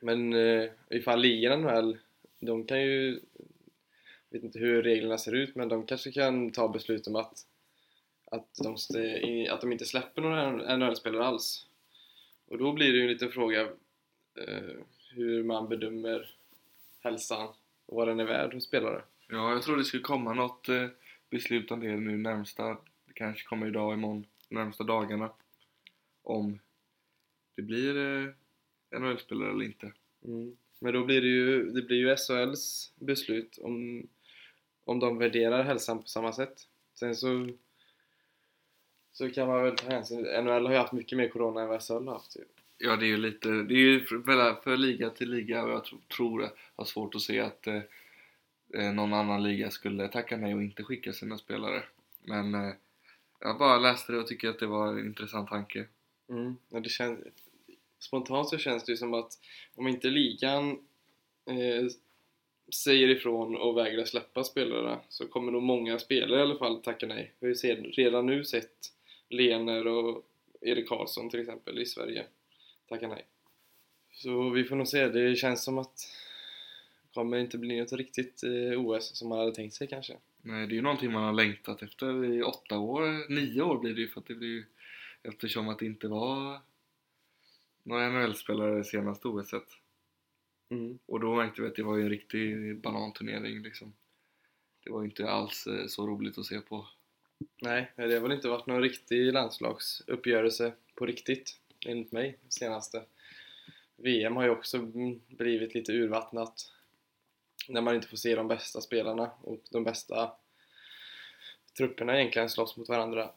Men 0.00 0.32
eh, 0.32 0.70
ifall 0.90 1.20
ligan 1.20 1.64
väl, 1.64 1.98
de 2.40 2.64
kan 2.64 2.82
ju... 2.82 3.20
Jag 4.28 4.38
vet 4.38 4.44
inte 4.44 4.58
hur 4.58 4.82
reglerna 4.82 5.18
ser 5.18 5.34
ut, 5.34 5.54
men 5.54 5.68
de 5.68 5.86
kanske 5.86 6.12
kan 6.12 6.50
ta 6.50 6.68
beslut 6.68 7.06
om 7.06 7.16
att, 7.16 7.46
att, 8.24 8.58
de, 8.62 8.76
att 9.50 9.60
de 9.60 9.72
inte 9.72 9.84
släpper 9.84 10.22
några 10.22 10.76
NHL-spelare 10.76 11.24
alls. 11.24 11.66
Och 12.48 12.58
då 12.58 12.72
blir 12.72 12.92
det 12.92 12.98
ju 12.98 13.02
en 13.02 13.12
liten 13.12 13.30
fråga 13.30 13.60
eh, 14.38 14.74
hur 15.14 15.42
man 15.42 15.68
bedömer 15.68 16.30
hälsan 17.00 17.48
och 17.86 17.96
vad 17.96 18.08
den 18.08 18.20
är 18.20 18.24
värd 18.24 18.54
hos 18.54 18.64
spelare. 18.64 19.02
Ja, 19.28 19.52
jag 19.52 19.62
tror 19.62 19.76
det 19.76 19.84
skulle 19.84 20.02
komma 20.02 20.34
något 20.34 20.68
eh, 20.68 20.86
beslut 21.30 21.70
om 21.70 21.80
det 21.80 21.96
nu 21.96 22.16
närmsta, 22.16 22.68
det 23.06 23.12
kanske 23.14 23.44
kommer 23.44 23.66
idag, 23.66 23.94
imorgon, 23.94 24.26
närmsta 24.48 24.84
dagarna. 24.84 25.30
om 26.22 26.58
det 27.56 27.62
blir 27.62 27.96
eh, 27.96 29.00
NHL-spelare 29.00 29.50
eller 29.50 29.64
inte. 29.64 29.92
Mm. 30.24 30.56
Men 30.78 30.92
då 30.92 31.04
blir 31.04 31.20
det 31.20 31.28
ju, 31.28 31.70
det 31.70 31.82
blir 31.82 31.96
ju 31.96 32.16
SHLs 32.16 32.92
beslut 32.96 33.58
om, 33.58 34.06
om 34.84 35.00
de 35.00 35.18
värderar 35.18 35.62
hälsan 35.62 36.02
på 36.02 36.08
samma 36.08 36.32
sätt. 36.32 36.68
Sen 36.94 37.16
så, 37.16 37.48
så 39.12 39.30
kan 39.30 39.48
man 39.48 39.62
väl 39.62 39.76
ta 39.76 39.88
hänsyn, 39.88 40.22
NHL 40.22 40.66
har 40.66 40.72
ju 40.72 40.78
haft 40.78 40.92
mycket 40.92 41.18
mer 41.18 41.28
corona 41.28 41.62
än 41.62 41.68
vad 41.68 41.82
SHL 41.82 41.92
har 41.92 42.12
haft 42.12 42.36
ju. 42.36 42.44
Ja, 42.78 42.96
det 42.96 43.06
är 43.06 43.08
ju 43.08 43.16
lite, 43.16 43.48
det 43.48 43.74
är 43.74 43.78
ju 43.78 44.04
för, 44.04 44.62
för 44.62 44.76
liga 44.76 45.10
till 45.10 45.30
liga 45.30 45.64
och 45.64 45.70
jag 45.70 45.84
tror, 45.84 46.00
tror 46.16 46.40
det 46.40 46.50
har 46.76 46.84
svårt 46.84 47.14
att 47.14 47.20
se 47.20 47.40
att 47.40 47.66
eh, 47.66 47.82
eh, 48.74 48.92
någon 48.92 49.12
annan 49.12 49.42
liga 49.42 49.70
skulle 49.70 50.08
tacka 50.08 50.36
nej 50.36 50.54
och 50.54 50.62
inte 50.62 50.82
skicka 50.82 51.12
sina 51.12 51.38
spelare. 51.38 51.82
Men 52.22 52.54
eh, 52.54 52.72
jag 53.40 53.58
bara 53.58 53.78
läste 53.78 54.12
det 54.12 54.18
och 54.18 54.26
tycker 54.26 54.48
att 54.48 54.58
det 54.58 54.66
var 54.66 54.92
en 54.92 55.06
intressant 55.06 55.48
tanke. 55.48 55.86
Mm. 56.28 56.56
Ja, 56.68 56.80
det 56.80 56.88
känns, 56.88 57.20
spontant 57.98 58.48
så 58.48 58.58
känns 58.58 58.84
det 58.84 58.92
ju 58.92 58.96
som 58.96 59.14
att 59.14 59.38
om 59.74 59.88
inte 59.88 60.08
ligan 60.08 60.70
eh, 61.46 61.86
säger 62.74 63.08
ifrån 63.08 63.56
och 63.56 63.76
vägrar 63.76 64.04
släppa 64.04 64.44
spelare 64.44 64.98
så 65.08 65.28
kommer 65.28 65.52
nog 65.52 65.62
många 65.62 65.98
spelare 65.98 66.38
i 66.38 66.42
alla 66.42 66.58
fall 66.58 66.82
tacka 66.82 67.06
nej. 67.06 67.32
Vi 67.40 67.46
har 67.46 67.54
ju 67.64 67.74
redan 67.90 68.26
nu 68.26 68.44
sett 68.44 68.92
Lener 69.28 69.86
och 69.86 70.24
Erik 70.60 70.88
Karlsson 70.88 71.30
till 71.30 71.40
exempel 71.40 71.78
i 71.78 71.86
Sverige 71.86 72.26
tacka 72.94 73.08
nej. 73.08 73.26
Så 74.12 74.50
vi 74.50 74.64
får 74.64 74.76
nog 74.76 74.88
se. 74.88 75.08
Det 75.08 75.36
känns 75.36 75.64
som 75.64 75.78
att 75.78 75.96
det 77.02 77.14
kommer 77.14 77.36
inte 77.36 77.58
bli 77.58 77.80
något 77.80 77.92
riktigt 77.92 78.42
eh, 78.42 78.80
OS 78.80 79.16
som 79.18 79.28
man 79.28 79.38
hade 79.38 79.54
tänkt 79.54 79.74
sig 79.74 79.86
kanske. 79.86 80.16
Nej, 80.42 80.66
det 80.66 80.72
är 80.72 80.76
ju 80.76 80.82
någonting 80.82 81.12
man 81.12 81.24
har 81.24 81.32
längtat 81.32 81.82
efter 81.82 82.24
i 82.24 82.42
åtta 82.42 82.78
år, 82.78 83.30
nio 83.30 83.62
år 83.62 83.78
blir 83.78 83.94
det 83.94 84.00
ju 84.00 84.08
för 84.08 84.20
att 84.20 84.26
det 84.26 84.34
blir 84.34 84.48
ju 84.48 84.64
eftersom 85.22 85.68
att 85.68 85.78
det 85.78 85.86
inte 85.86 86.08
var 86.08 86.60
några 87.82 88.08
NHL-spelare 88.08 88.84
senaste 88.84 89.28
OS. 89.28 89.54
Mm. 90.70 90.98
Och 91.06 91.20
då 91.20 91.34
märkte 91.34 91.62
vi 91.62 91.68
att 91.68 91.76
det 91.76 91.82
var 91.82 91.96
ju 91.96 92.02
en 92.02 92.10
riktig 92.10 92.76
bananturnering 92.80 93.62
liksom. 93.62 93.92
Det 94.84 94.90
var 94.90 95.00
ju 95.00 95.04
inte 95.04 95.30
alls 95.30 95.66
eh, 95.66 95.86
så 95.86 96.06
roligt 96.06 96.38
att 96.38 96.46
se 96.46 96.60
på. 96.60 96.86
Nej, 97.62 97.92
det 97.96 98.14
har 98.14 98.20
väl 98.20 98.32
inte 98.32 98.48
varit 98.48 98.66
någon 98.66 98.82
riktig 98.82 99.32
landslagsuppgörelse 99.32 100.72
på 100.94 101.06
riktigt, 101.06 101.60
enligt 101.86 102.12
mig, 102.12 102.38
senaste. 102.48 103.04
VM 103.96 104.36
har 104.36 104.44
ju 104.44 104.50
också 104.50 104.78
blivit 105.28 105.74
lite 105.74 105.92
urvattnat 105.92 106.72
när 107.68 107.80
man 107.80 107.94
inte 107.94 108.08
får 108.08 108.16
se 108.16 108.34
de 108.34 108.48
bästa 108.48 108.80
spelarna 108.80 109.30
och 109.42 109.60
de 109.70 109.84
bästa 109.84 110.32
trupperna 111.76 112.20
egentligen 112.20 112.50
slåss 112.50 112.76
mot 112.76 112.88
varandra. 112.88 113.30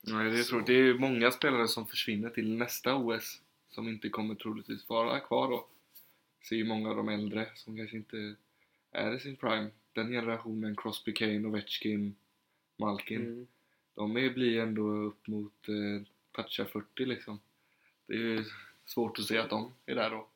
Nej, 0.00 0.30
det, 0.30 0.44
tror, 0.44 0.62
det 0.66 0.72
är 0.72 0.94
många 0.94 1.30
spelare 1.30 1.68
som 1.68 1.86
försvinner 1.86 2.30
till 2.30 2.56
nästa 2.56 2.94
OS 2.94 3.40
som 3.70 3.88
inte 3.88 4.08
kommer 4.08 4.34
troligtvis 4.34 4.88
vara 4.88 5.20
kvar 5.20 5.50
då. 5.50 5.66
Ser 6.48 6.56
ju 6.56 6.64
många 6.64 6.90
av 6.90 6.96
de 6.96 7.08
äldre 7.08 7.48
som 7.54 7.76
kanske 7.76 7.96
inte 7.96 8.34
är 8.90 9.14
i 9.14 9.20
sin 9.20 9.36
prime. 9.36 9.70
Den 9.92 10.10
generationen, 10.10 10.76
Crosby, 10.76 11.12
Kane, 11.12 11.48
Ovechkin, 11.48 12.14
Malkin. 12.76 13.20
Mm. 13.20 13.46
De 13.94 14.16
är, 14.16 14.30
blir 14.30 14.60
ändå 14.60 14.88
upp 14.88 15.26
mot 15.26 15.68
eh, 15.68 16.06
toucha 16.34 16.64
40 16.64 17.04
liksom. 17.04 17.40
Det 18.06 18.14
är 18.14 18.18
ju 18.18 18.44
svårt 18.86 19.18
att 19.18 19.24
se 19.24 19.38
att 19.38 19.50
de 19.50 19.74
är 19.86 19.94
där 19.94 20.10
då. 20.10 20.26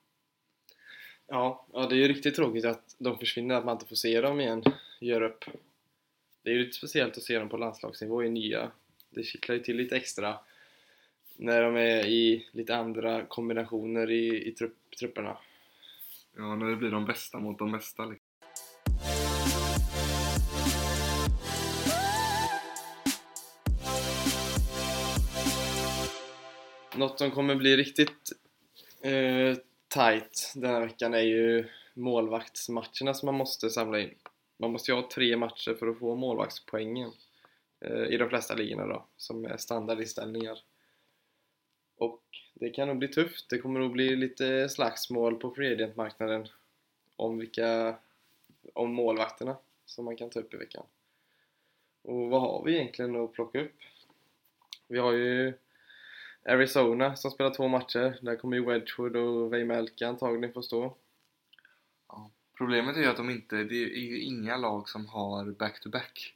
Ja, 1.27 1.67
ja, 1.73 1.87
det 1.87 1.95
är 1.95 1.99
ju 1.99 2.09
riktigt 2.09 2.35
tråkigt 2.35 2.65
att 2.65 2.97
de 2.99 3.19
försvinner, 3.19 3.55
att 3.55 3.65
man 3.65 3.75
inte 3.75 3.87
får 3.87 3.97
se 3.97 4.21
dem 4.21 4.41
igen, 4.41 4.63
gör 5.01 5.23
upp. 5.23 5.45
Det 6.43 6.51
är 6.51 6.55
ju 6.55 6.61
lite 6.65 6.77
speciellt 6.77 7.17
att 7.17 7.23
se 7.23 7.39
dem 7.39 7.49
på 7.49 7.57
landslagsnivå 7.57 8.25
i 8.25 8.31
nya. 8.31 8.71
Det 9.11 9.23
kittlar 9.23 9.55
ju 9.55 9.63
till 9.63 9.77
lite 9.77 9.97
extra 9.97 10.39
när 11.37 11.63
de 11.63 11.77
är 11.77 12.07
i 12.07 12.49
lite 12.53 12.77
andra 12.77 13.25
kombinationer 13.25 14.11
i, 14.11 14.49
i 14.49 14.53
trupp, 14.53 14.77
trupperna. 14.99 15.39
Ja, 16.37 16.57
när 16.57 16.71
det 16.71 16.77
blir 16.77 16.91
de 16.91 17.05
bästa 17.05 17.39
mot 17.39 17.59
de 17.59 17.73
bästa 17.73 18.05
liksom. 18.05 18.18
Något 26.99 27.19
som 27.19 27.31
kommer 27.31 27.55
bli 27.55 27.77
riktigt 27.77 28.33
eh, 29.01 29.57
tight 29.89 30.53
den 30.55 30.71
här 30.71 30.81
veckan 30.81 31.15
är 31.15 31.21
ju 31.23 31.69
målvaktsmatcherna 31.95 33.15
som 33.15 33.27
man 33.27 33.35
måste 33.35 33.71
samla 33.71 34.01
in. 34.01 34.15
Man 34.57 34.73
måste 34.73 34.91
ju 34.91 34.95
ha 34.97 35.09
tre 35.11 35.37
matcher 35.37 35.75
för 35.75 35.87
att 35.87 35.99
få 35.99 36.15
målvaktspoängen 36.15 37.13
eh, 37.81 38.03
i 38.03 38.17
de 38.17 38.29
flesta 38.29 38.55
ligorna 38.55 38.87
då, 38.87 39.05
som 39.17 39.45
är 39.45 39.57
standardinställningar. 39.57 40.59
Och 41.97 42.23
det 42.55 42.71
kan 42.71 42.89
nog 42.89 42.99
bli 42.99 43.09
tufft. 43.09 43.51
Det 43.51 43.59
kommer 43.59 43.81
nog 43.81 43.93
bli 43.93 44.17
lite 44.17 44.69
slagsmål 44.69 45.37
på 45.37 45.51
free 45.51 45.93
marknaden 45.97 46.49
om 47.17 47.39
vilka 47.39 47.97
om 48.75 48.95
målvakterna 48.95 49.57
som 49.87 50.05
man 50.05 50.17
kan 50.17 50.31
ta 50.31 50.41
upp 50.41 50.55
i 50.55 50.57
veckan. 50.57 50.85
Och 52.03 52.31
vad 52.31 52.41
har 52.41 52.63
vi 52.65 52.75
egentligen 52.75 53.17
att 53.17 53.33
plocka 53.33 53.61
upp? 53.61 53.77
Vi 54.89 54.99
har 54.99 55.13
ju 55.13 55.55
Arizona 56.45 57.17
som 57.17 57.31
spelar 57.31 57.55
två 57.55 57.69
matcher. 57.69 58.19
Där 58.23 58.37
kommer 58.37 58.57
ju 58.57 58.65
Wedgwood 58.65 59.17
och 59.17 59.53
Vejmelka 59.53 60.09
antagligen 60.09 60.53
få 60.53 60.63
stå. 60.63 60.95
Ja. 62.09 62.31
Problemet 62.59 62.97
är 62.97 63.01
ju 63.01 63.07
att 63.07 63.17
de 63.17 63.31
inte, 63.31 63.57
det 63.57 63.75
är 63.75 63.99
ju 63.99 64.21
inga 64.21 64.57
lag 64.57 64.89
som 64.89 65.07
har 65.07 65.45
back-to-back. 65.45 66.35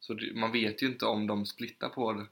Så 0.00 0.14
det, 0.14 0.34
man 0.34 0.52
vet 0.52 0.82
ju 0.82 0.86
inte 0.86 1.06
om 1.06 1.26
de 1.26 1.46
splittar 1.46 1.88
på 1.88 2.26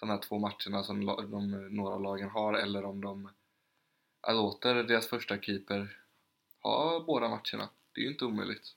de 0.00 0.10
här 0.10 0.18
två 0.18 0.38
matcherna 0.38 0.82
som 0.82 1.02
la- 1.02 1.20
de, 1.20 1.68
några 1.76 1.98
lagen 1.98 2.28
har 2.28 2.54
eller 2.54 2.84
om 2.84 3.00
de 3.00 3.28
låter 4.28 4.74
deras 4.74 5.06
första 5.08 5.38
keeper 5.38 5.96
ha 6.60 7.04
båda 7.06 7.28
matcherna. 7.28 7.68
Det 7.92 8.00
är 8.00 8.04
ju 8.04 8.10
inte 8.10 8.24
omöjligt. 8.24 8.74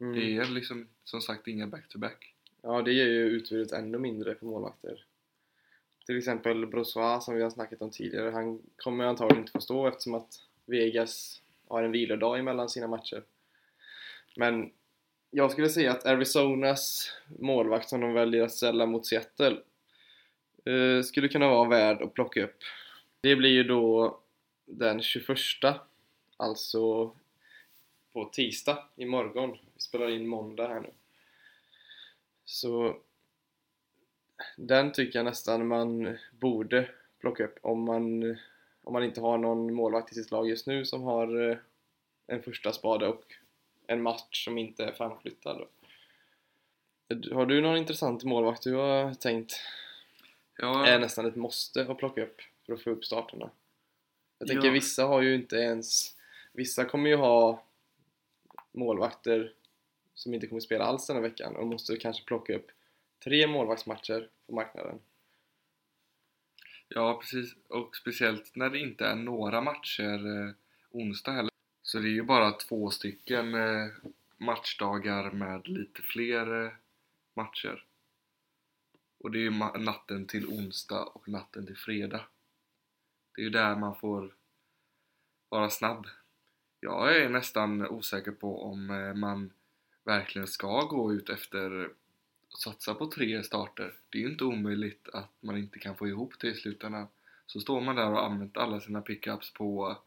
Mm. 0.00 0.14
Det 0.14 0.36
är 0.36 0.44
liksom 0.44 0.88
som 1.04 1.20
sagt 1.20 1.46
inga 1.46 1.66
back-to-back. 1.66 2.34
Ja, 2.62 2.82
det 2.82 2.92
gör 2.92 3.06
ju 3.06 3.24
utbudet 3.26 3.72
ännu 3.72 3.98
mindre 3.98 4.34
för 4.34 4.46
målvakter. 4.46 5.04
Till 6.10 6.18
exempel 6.18 6.66
Brossois 6.66 7.24
som 7.24 7.34
vi 7.34 7.42
har 7.42 7.50
snackat 7.50 7.82
om 7.82 7.90
tidigare, 7.90 8.30
han 8.30 8.62
kommer 8.76 9.04
antagligen 9.04 9.42
inte 9.42 9.52
få 9.52 9.60
stå 9.60 9.86
eftersom 9.86 10.14
att 10.14 10.42
Vegas 10.66 11.42
har 11.68 11.82
en 11.82 11.92
vilodag 11.92 12.38
emellan 12.38 12.68
sina 12.68 12.86
matcher. 12.86 13.22
Men 14.36 14.72
jag 15.30 15.50
skulle 15.50 15.68
säga 15.68 15.92
att 15.92 16.06
Arizonas 16.06 17.12
målvakt 17.38 17.88
som 17.88 18.00
de 18.00 18.12
väljer 18.12 18.42
att 18.42 18.52
ställa 18.52 18.86
mot 18.86 19.06
Seattle 19.06 19.56
eh, 20.64 21.02
skulle 21.02 21.28
kunna 21.28 21.48
vara 21.48 21.68
värd 21.68 22.02
att 22.02 22.14
plocka 22.14 22.44
upp. 22.44 22.58
Det 23.20 23.36
blir 23.36 23.50
ju 23.50 23.64
då 23.64 24.18
den 24.66 25.02
21, 25.02 25.38
alltså 26.36 27.10
på 28.12 28.24
tisdag 28.24 28.78
imorgon. 28.96 29.50
Vi 29.74 29.80
spelar 29.80 30.10
in 30.10 30.28
måndag 30.28 30.68
här 30.68 30.80
nu. 30.80 30.90
Så 32.44 32.96
den 34.56 34.92
tycker 34.92 35.18
jag 35.18 35.26
nästan 35.26 35.66
man 35.66 36.18
borde 36.30 36.90
plocka 37.20 37.44
upp 37.44 37.58
om 37.62 37.84
man, 37.84 38.22
om 38.82 38.92
man 38.92 39.04
inte 39.04 39.20
har 39.20 39.38
någon 39.38 39.74
målvakt 39.74 40.12
i 40.12 40.14
sitt 40.14 40.30
lag 40.30 40.48
just 40.48 40.66
nu 40.66 40.84
som 40.84 41.02
har 41.02 41.50
eh, 41.50 41.56
en 42.26 42.42
första 42.42 42.72
spade 42.72 43.06
och 43.08 43.24
en 43.86 44.02
match 44.02 44.44
som 44.44 44.58
inte 44.58 44.84
är 44.84 44.92
framflyttad. 44.92 45.66
Har 47.32 47.46
du 47.46 47.60
någon 47.60 47.76
intressant 47.76 48.24
målvakt 48.24 48.62
du 48.62 48.74
har 48.74 49.14
tänkt 49.14 49.60
Ja, 50.58 50.86
är 50.86 50.98
nästan 50.98 51.26
ett 51.26 51.36
måste 51.36 51.82
att 51.82 51.98
plocka 51.98 52.22
upp 52.22 52.40
för 52.66 52.72
att 52.72 52.82
få 52.82 52.90
upp 52.90 53.04
starterna? 53.04 53.50
Jag 54.38 54.48
tänker 54.48 54.66
Ja. 54.66 54.72
vissa 54.72 55.04
har 55.04 55.22
ju 55.22 55.34
inte 55.34 55.56
ens 55.56 56.16
Vissa 56.52 56.84
kommer 56.84 57.10
ju 57.10 57.16
ha 57.16 57.62
målvakter 58.72 59.52
som 60.14 60.34
inte 60.34 60.46
kommer 60.46 60.60
spela 60.60 60.84
alls 60.84 61.06
den 61.06 61.16
här 61.16 61.22
veckan 61.22 61.56
och 61.56 61.66
måste 61.66 61.96
kanske 61.96 62.24
plocka 62.24 62.56
upp 62.56 62.70
tre 63.24 63.46
målvaktsmatcher 63.46 64.28
på 64.46 64.54
marknaden. 64.54 65.00
Ja, 66.88 67.18
precis. 67.20 67.54
Och 67.68 67.96
speciellt 67.96 68.56
när 68.56 68.70
det 68.70 68.78
inte 68.78 69.06
är 69.06 69.14
några 69.14 69.60
matcher 69.60 70.26
eh, 70.26 70.54
onsdag 70.90 71.32
heller. 71.32 71.50
Så 71.82 71.98
det 71.98 72.08
är 72.08 72.12
ju 72.12 72.22
bara 72.22 72.52
två 72.52 72.90
stycken 72.90 73.54
eh, 73.54 73.86
matchdagar 74.36 75.30
med 75.30 75.68
lite 75.68 76.02
fler 76.02 76.64
eh, 76.64 76.72
matcher. 77.34 77.84
Och 79.18 79.30
det 79.30 79.38
är 79.38 79.42
ju 79.42 79.50
natten 79.78 80.26
till 80.26 80.46
onsdag 80.46 81.04
och 81.04 81.28
natten 81.28 81.66
till 81.66 81.76
fredag. 81.76 82.24
Det 83.34 83.42
är 83.42 83.44
ju 83.44 83.50
där 83.50 83.76
man 83.76 83.96
får 83.96 84.34
vara 85.48 85.70
snabb. 85.70 86.06
Jag 86.80 87.16
är 87.16 87.28
nästan 87.28 87.86
osäker 87.86 88.32
på 88.32 88.62
om 88.62 88.90
eh, 88.90 89.14
man 89.14 89.52
verkligen 90.04 90.46
ska 90.46 90.84
gå 90.84 91.12
ut 91.12 91.28
efter 91.28 91.90
satsa 92.58 92.94
på 92.94 93.06
tre 93.06 93.42
starter. 93.42 93.94
Det 94.10 94.18
är 94.18 94.22
ju 94.22 94.30
inte 94.30 94.44
omöjligt 94.44 95.08
att 95.12 95.30
man 95.40 95.58
inte 95.58 95.78
kan 95.78 95.96
få 95.96 96.08
ihop 96.08 96.34
det 96.40 96.48
i 96.48 96.54
slutändan. 96.54 97.06
Så 97.46 97.60
står 97.60 97.80
man 97.80 97.96
där 97.96 98.06
och 98.06 98.16
har 98.16 98.22
använt 98.22 98.56
alla 98.56 98.80
sina 98.80 99.02
pickups 99.02 99.52
på 99.52 99.98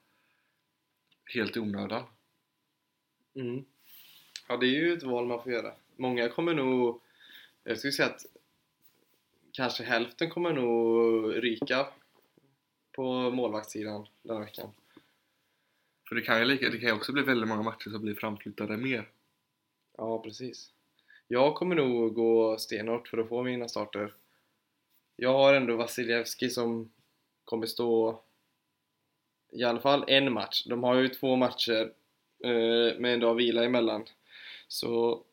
helt 1.26 1.58
i 1.58 1.60
onödan. 1.60 2.04
Mm. 3.36 3.66
Ja, 4.48 4.58
det 4.58 4.66
är 4.66 4.70
ju 4.70 4.94
ett 4.94 5.04
val 5.04 5.26
man 5.26 5.44
får 5.44 5.52
göra. 5.52 5.74
Många 5.96 6.30
kommer 6.30 6.54
nog... 6.54 7.02
Jag 7.64 7.78
skulle 7.78 7.94
säga 7.94 8.10
att 8.10 8.26
kanske 9.52 9.84
hälften 9.84 10.30
kommer 10.30 10.54
nog 10.54 11.44
ryka 11.44 11.88
på 12.92 13.32
målvaktssidan 13.32 14.08
den 14.22 14.38
här 14.38 14.44
veckan. 14.44 14.70
För 16.10 16.16
det 16.16 16.22
kan 16.22 16.40
ju 16.40 16.46
lika, 16.46 16.70
det 16.70 16.78
kan 16.78 16.90
ju 16.90 16.96
också 16.96 17.14
bli 17.14 17.24
väldigt 17.24 17.50
många 17.50 17.64
matcher 17.64 17.90
som 17.90 18.02
blir 18.02 18.16
framflyttade 18.16 18.78
mer. 18.78 19.10
Ja, 19.98 20.22
precis. 20.22 20.72
Jag 21.28 21.56
kommer 21.56 21.76
nog 21.76 22.14
gå 22.14 22.58
stenhårt 22.58 23.08
för 23.08 23.18
att 23.18 23.30
få 23.30 23.44
mina 23.44 23.68
starter. 23.68 24.14
Jag 25.16 25.34
har 25.34 25.54
ändå 25.54 25.76
Vasilevski 25.76 26.50
som 26.50 26.92
kommer 27.46 27.66
stå 27.66 28.24
i 29.52 29.64
alla 29.64 29.80
fall 29.80 30.06
en 30.08 30.34
match. 30.34 30.64
De 30.66 30.84
har 30.84 30.96
ju 30.96 31.10
två 31.10 31.36
matcher 31.36 31.94
eh, 32.44 33.00
med 33.00 33.14
en 33.14 33.20
dag 33.20 33.36
vila 33.36 33.64
emellan. 33.64 34.06
Så 34.68 35.24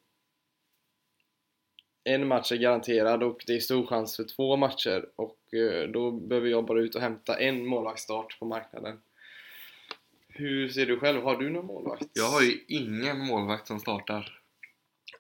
en 2.04 2.28
match 2.28 2.52
är 2.52 2.56
garanterad 2.56 3.22
och 3.22 3.44
det 3.46 3.52
är 3.52 3.60
stor 3.60 3.86
chans 3.86 4.16
för 4.16 4.24
två 4.24 4.56
matcher 4.56 5.08
och 5.16 5.54
eh, 5.54 5.88
då 5.88 6.10
behöver 6.10 6.48
jag 6.48 6.64
bara 6.64 6.80
ut 6.80 6.94
och 6.94 7.00
hämta 7.00 7.38
en 7.38 7.66
målvaktsstart 7.66 8.38
på 8.38 8.44
marknaden. 8.44 9.00
Hur 10.28 10.68
ser 10.68 10.86
du 10.86 10.98
själv? 10.98 11.22
Har 11.22 11.36
du 11.36 11.50
någon 11.50 11.66
målvakt? 11.66 12.08
Jag 12.12 12.24
har 12.24 12.42
ju 12.42 12.64
ingen 12.68 13.18
målvakt 13.18 13.66
som 13.66 13.78
startar. 13.80 14.39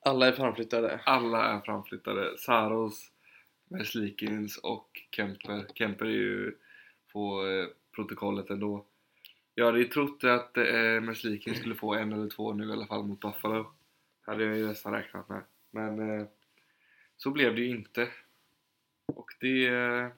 Alla 0.02 0.26
är 0.26 0.32
framflyttade. 0.32 1.00
Alla 1.04 1.44
är 1.44 1.60
framflyttade. 1.60 2.38
Saros, 2.38 3.12
Meslikins 3.68 4.56
och 4.56 5.00
Kemper. 5.10 5.66
Kemper 5.74 6.06
är 6.06 6.10
ju 6.10 6.56
på 7.12 7.46
eh, 7.46 7.66
protokollet 7.94 8.50
ändå. 8.50 8.86
Jag 9.54 9.66
hade 9.66 9.78
ju 9.78 9.84
trott 9.84 10.24
att 10.24 10.56
eh, 10.56 11.00
Meslikins 11.00 11.58
skulle 11.58 11.74
få 11.74 11.94
en 11.94 12.12
eller 12.12 12.28
två 12.28 12.52
nu 12.52 12.68
i 12.68 12.72
alla 12.72 12.86
fall 12.86 13.02
mot 13.02 13.20
Buffalo. 13.20 13.72
Hade 14.22 14.44
jag 14.44 14.56
ju 14.56 14.66
nästan 14.66 14.92
räknat 14.92 15.28
med. 15.28 15.42
Men 15.70 16.20
eh, 16.20 16.26
så 17.16 17.30
blev 17.30 17.54
det 17.54 17.60
ju 17.60 17.68
inte. 17.68 18.08
Och 19.06 19.30
det... 19.40 19.66
Eh, 19.66 20.08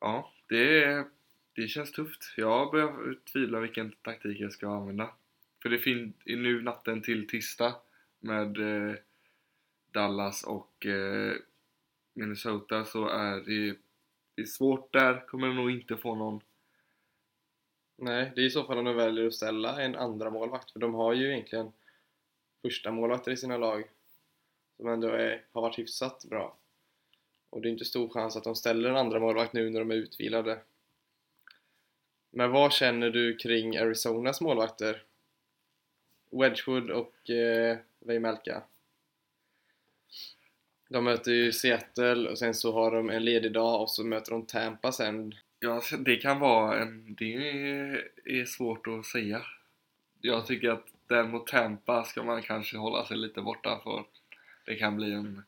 ja, 0.00 0.32
det, 0.48 1.04
det 1.52 1.68
känns 1.68 1.92
tufft. 1.92 2.34
Jag 2.36 2.70
börjar 2.70 3.14
tvivla 3.32 3.60
vilken 3.60 3.92
taktik 3.92 4.40
jag 4.40 4.52
ska 4.52 4.68
använda. 4.68 5.10
För 5.62 5.68
det 5.68 5.78
finns 5.78 6.14
nu 6.24 6.62
natten 6.62 7.02
till 7.02 7.28
tisdag 7.28 7.74
med 8.20 8.58
eh, 8.58 8.94
Dallas 9.92 10.42
och 10.42 10.86
eh, 10.86 11.34
Minnesota 12.12 12.84
så 12.84 13.08
är 13.08 13.36
det, 13.36 13.76
det 14.34 14.42
är 14.42 14.46
svårt 14.46 14.92
där. 14.92 15.26
Kommer 15.26 15.52
nog 15.52 15.70
inte 15.70 15.96
få 15.96 16.14
någon. 16.14 16.40
Nej, 17.96 18.32
det 18.34 18.40
är 18.40 18.44
i 18.44 18.50
så 18.50 18.64
fall 18.64 18.78
om 18.78 18.84
de 18.84 18.96
väljer 18.96 19.26
att 19.26 19.34
ställa 19.34 19.82
en 19.82 19.96
andra 19.96 20.30
målvakt 20.30 20.70
för 20.70 20.80
de 20.80 20.94
har 20.94 21.12
ju 21.12 21.32
egentligen 21.32 21.72
första 22.62 22.90
målvakter 22.90 23.30
i 23.30 23.36
sina 23.36 23.56
lag 23.56 23.84
som 24.76 24.88
ändå 24.88 25.08
är, 25.08 25.44
har 25.52 25.62
varit 25.62 25.78
hyfsat 25.78 26.24
bra. 26.24 26.56
Och 27.50 27.60
det 27.60 27.68
är 27.68 27.70
inte 27.70 27.84
stor 27.84 28.08
chans 28.08 28.36
att 28.36 28.44
de 28.44 28.54
ställer 28.54 28.90
en 28.90 28.96
andra 28.96 29.20
målvakt 29.20 29.52
nu 29.52 29.70
när 29.70 29.80
de 29.80 29.90
är 29.90 29.94
utvilade. 29.94 30.60
Men 32.30 32.50
vad 32.50 32.72
känner 32.72 33.10
du 33.10 33.36
kring 33.36 33.76
Arizonas 33.76 34.40
målvakter? 34.40 35.02
Wedgwood 36.30 36.90
och 36.90 37.30
eh, 37.30 37.78
Vejmelka. 38.00 38.62
De 40.88 41.04
möter 41.04 41.32
ju 41.32 41.52
Seattle 41.52 42.30
och 42.30 42.38
sen 42.38 42.54
så 42.54 42.72
har 42.72 42.90
de 42.90 43.10
en 43.10 43.24
ledig 43.24 43.52
dag 43.52 43.82
och 43.82 43.90
så 43.90 44.04
möter 44.04 44.32
de 44.32 44.46
Tampa 44.46 44.92
sen. 44.92 45.34
Ja, 45.60 45.82
det 45.98 46.16
kan 46.16 46.40
vara 46.40 46.78
en... 46.78 47.14
Det 47.18 47.34
är, 47.34 48.08
är 48.24 48.44
svårt 48.44 48.86
att 48.86 49.06
säga. 49.06 49.42
Jag 50.20 50.46
tycker 50.46 50.70
att 50.70 50.86
den 51.06 51.30
mot 51.30 51.46
Tampa 51.46 52.04
ska 52.04 52.22
man 52.22 52.42
kanske 52.42 52.76
hålla 52.76 53.04
sig 53.04 53.16
lite 53.16 53.40
borta 53.40 53.80
för. 53.84 54.04
Det 54.66 54.74
kan 54.74 54.96
bli 54.96 55.12
en 55.12 55.42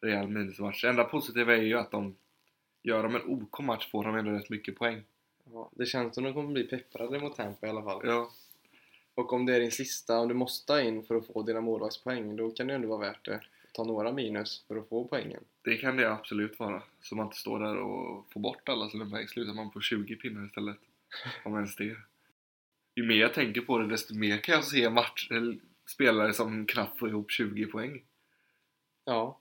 rejäl 0.00 0.28
minusmatch. 0.28 0.82
Det 0.82 0.88
enda 0.88 1.04
positiva 1.04 1.56
är 1.56 1.62
ju 1.62 1.78
att 1.78 1.90
de 1.90 2.16
gör 2.82 3.02
de 3.02 3.14
en 3.16 3.26
OK 3.26 3.60
match 3.60 3.90
får 3.90 4.04
de 4.04 4.16
ändå 4.16 4.30
rätt 4.30 4.50
mycket 4.50 4.76
poäng. 4.76 5.02
Ja, 5.52 5.70
det 5.72 5.86
känns 5.86 6.14
som 6.14 6.24
de 6.24 6.34
kommer 6.34 6.52
bli 6.52 6.64
pepprade 6.64 7.18
mot 7.18 7.36
Tampa 7.36 7.66
i 7.66 7.70
alla 7.70 7.82
fall. 7.82 8.00
Ja, 8.04 8.30
Och 9.18 9.32
om 9.32 9.46
det 9.46 9.56
är 9.56 9.60
din 9.60 9.70
sista, 9.70 10.18
om 10.18 10.28
du 10.28 10.34
måste 10.34 10.80
in 10.80 11.02
för 11.02 11.14
att 11.14 11.26
få 11.26 11.42
dina 11.42 11.60
målvaktspoäng, 11.60 12.36
då 12.36 12.50
kan 12.50 12.66
det 12.66 12.74
ändå 12.74 12.88
vara 12.88 12.98
värt 12.98 13.24
det. 13.24 13.34
Att 13.34 13.72
ta 13.72 13.84
några 13.84 14.12
minus 14.12 14.64
för 14.68 14.76
att 14.76 14.88
få 14.88 15.04
poängen. 15.04 15.44
det 15.64 15.76
kan 15.76 15.96
det 15.96 16.12
absolut 16.12 16.58
vara. 16.58 16.82
Så 17.00 17.14
man 17.14 17.26
inte 17.26 17.36
står 17.36 17.60
där 17.60 17.76
och 17.76 18.32
får 18.32 18.40
bort 18.40 18.68
alla 18.68 18.90
sina 18.90 19.10
poäng. 19.10 19.28
Slutar 19.28 19.54
man 19.54 19.70
på 19.70 19.80
20 19.80 20.16
pinnar 20.16 20.46
istället. 20.46 20.76
Om 21.44 21.54
ens 21.54 21.76
det. 21.76 21.96
Ju 22.96 23.06
mer 23.06 23.14
jag 23.14 23.34
tänker 23.34 23.60
på 23.60 23.78
det, 23.78 23.86
desto 23.86 24.14
mer 24.14 24.38
kan 24.38 24.54
jag 24.54 24.64
se 24.64 24.90
match, 24.90 25.28
spelare 25.86 26.32
som 26.32 26.66
knappt 26.66 26.98
får 26.98 27.08
ihop 27.08 27.30
20 27.30 27.66
poäng. 27.66 28.02
Ja, 29.04 29.40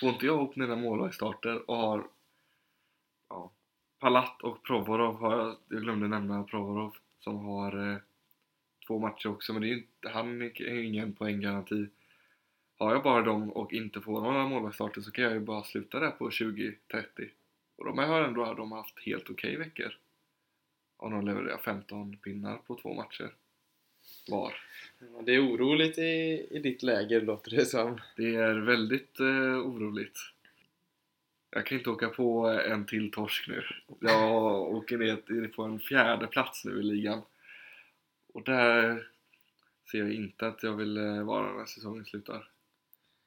Får 0.00 0.08
inte 0.08 0.26
jag 0.26 0.36
ihop 0.36 0.56
mina 0.56 0.76
målvaktsstarter 0.76 1.70
och 1.70 1.76
har 1.76 2.06
ja, 3.28 3.50
Palat 3.98 4.42
och 4.42 4.62
Provorov 4.62 5.20
har 5.20 5.38
jag, 5.38 5.56
jag 5.68 5.82
glömde 5.82 6.08
nämna 6.08 6.44
Provorov 6.44 6.96
som 7.20 7.44
har 7.44 7.92
eh, 7.92 7.98
två 8.88 8.98
matcher 8.98 9.28
också 9.28 9.52
men 9.52 9.62
det 9.62 9.68
är 9.68 9.72
inte, 9.72 10.08
han 10.08 10.42
är 10.42 10.78
ingen 10.82 11.12
poänggaranti. 11.12 11.86
Har 12.78 12.92
jag 12.92 13.02
bara 13.02 13.22
dem 13.22 13.52
och 13.52 13.72
inte 13.72 14.00
får 14.00 14.20
några 14.20 14.48
målvaktsstarter 14.48 15.00
så 15.00 15.10
kan 15.10 15.24
jag 15.24 15.32
ju 15.32 15.40
bara 15.40 15.62
sluta 15.62 16.00
där 16.00 16.10
på 16.10 16.30
20-30. 16.30 16.74
Och 17.76 17.84
de 17.84 17.98
har 17.98 18.22
ändå 18.22 18.54
de 18.54 18.72
har 18.72 18.78
haft 18.78 18.98
helt 18.98 19.30
okej 19.30 19.56
veckor. 19.56 19.96
Och 20.96 21.10
de 21.10 21.26
levererar 21.26 21.58
15 21.58 22.16
pinnar 22.16 22.56
på 22.56 22.78
två 22.82 22.94
matcher 22.94 23.30
var. 24.28 24.54
det 25.24 25.34
är 25.34 25.46
oroligt 25.46 25.98
i, 25.98 26.46
i 26.50 26.58
ditt 26.58 26.82
läger 26.82 27.20
låter 27.20 27.50
det 27.50 27.66
som. 27.66 28.00
Det 28.16 28.34
är 28.34 28.54
väldigt 28.54 29.20
eh, 29.20 29.58
oroligt. 29.66 30.18
Jag 31.50 31.66
kan 31.66 31.78
inte 31.78 31.90
åka 31.90 32.08
på 32.08 32.46
en 32.46 32.86
till 32.86 33.10
torsk 33.10 33.48
nu. 33.48 33.62
Jag 34.00 34.60
åker 34.74 34.98
ner 34.98 35.48
på 35.48 35.62
en 35.62 35.80
fjärde 35.80 36.26
plats 36.26 36.64
nu 36.64 36.80
i 36.80 36.82
ligan. 36.82 37.22
Och 38.38 38.44
där 38.44 39.08
ser 39.90 39.98
jag 39.98 40.12
inte 40.12 40.46
att 40.46 40.62
jag 40.62 40.72
vill 40.72 40.96
eh, 40.96 41.22
vara 41.22 41.52
när 41.52 41.66
säsongen 41.66 42.04
slutar. 42.04 42.50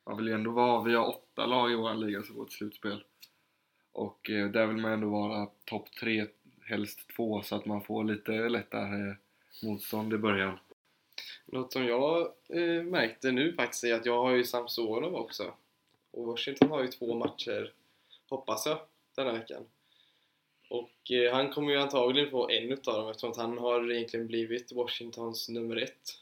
Man 0.05 0.17
vill 0.17 0.27
ju 0.27 0.33
ändå 0.33 0.51
vara, 0.51 0.83
vi 0.83 0.95
har 0.95 1.07
åtta 1.07 1.45
lag 1.45 1.71
i 1.71 1.75
vår 1.75 1.93
liga 1.93 2.23
som 2.23 2.35
går 2.35 2.45
till 2.45 2.57
slutspel. 2.57 3.03
Och 3.91 4.29
eh, 4.29 4.51
där 4.51 4.67
vill 4.67 4.77
man 4.77 4.91
ändå 4.91 5.09
vara 5.09 5.49
topp 5.65 5.91
tre, 5.99 6.27
helst 6.61 6.99
två, 7.15 7.41
så 7.41 7.55
att 7.55 7.65
man 7.65 7.83
får 7.83 8.03
lite 8.03 8.31
lättare 8.31 9.09
eh, 9.09 9.15
motstånd 9.63 10.13
i 10.13 10.17
början. 10.17 10.59
Något 11.45 11.73
som 11.73 11.85
jag 11.85 12.33
eh, 12.49 12.83
märkte 12.83 13.31
nu 13.31 13.53
faktiskt 13.53 13.83
är 13.83 13.95
att 13.95 14.05
jag 14.05 14.23
har 14.23 14.31
ju 14.31 14.43
Samsonov 14.43 15.15
också. 15.15 15.53
Och 16.11 16.25
Washington 16.25 16.69
har 16.69 16.81
ju 16.81 16.87
två 16.87 17.15
matcher, 17.15 17.73
hoppas 18.29 18.65
jag, 18.65 18.79
den 19.15 19.25
här 19.25 19.33
veckan. 19.33 19.65
Och 20.71 21.11
eh, 21.11 21.33
han 21.33 21.49
kommer 21.49 21.71
ju 21.71 21.77
antagligen 21.77 22.29
få 22.29 22.49
en 22.49 22.71
utav 22.71 22.95
dem 22.95 23.09
eftersom 23.09 23.31
att 23.31 23.37
han 23.37 23.57
har 23.57 23.91
egentligen 23.91 24.27
blivit 24.27 24.71
Washingtons 24.71 25.49
nummer 25.49 25.75
ett. 25.75 26.17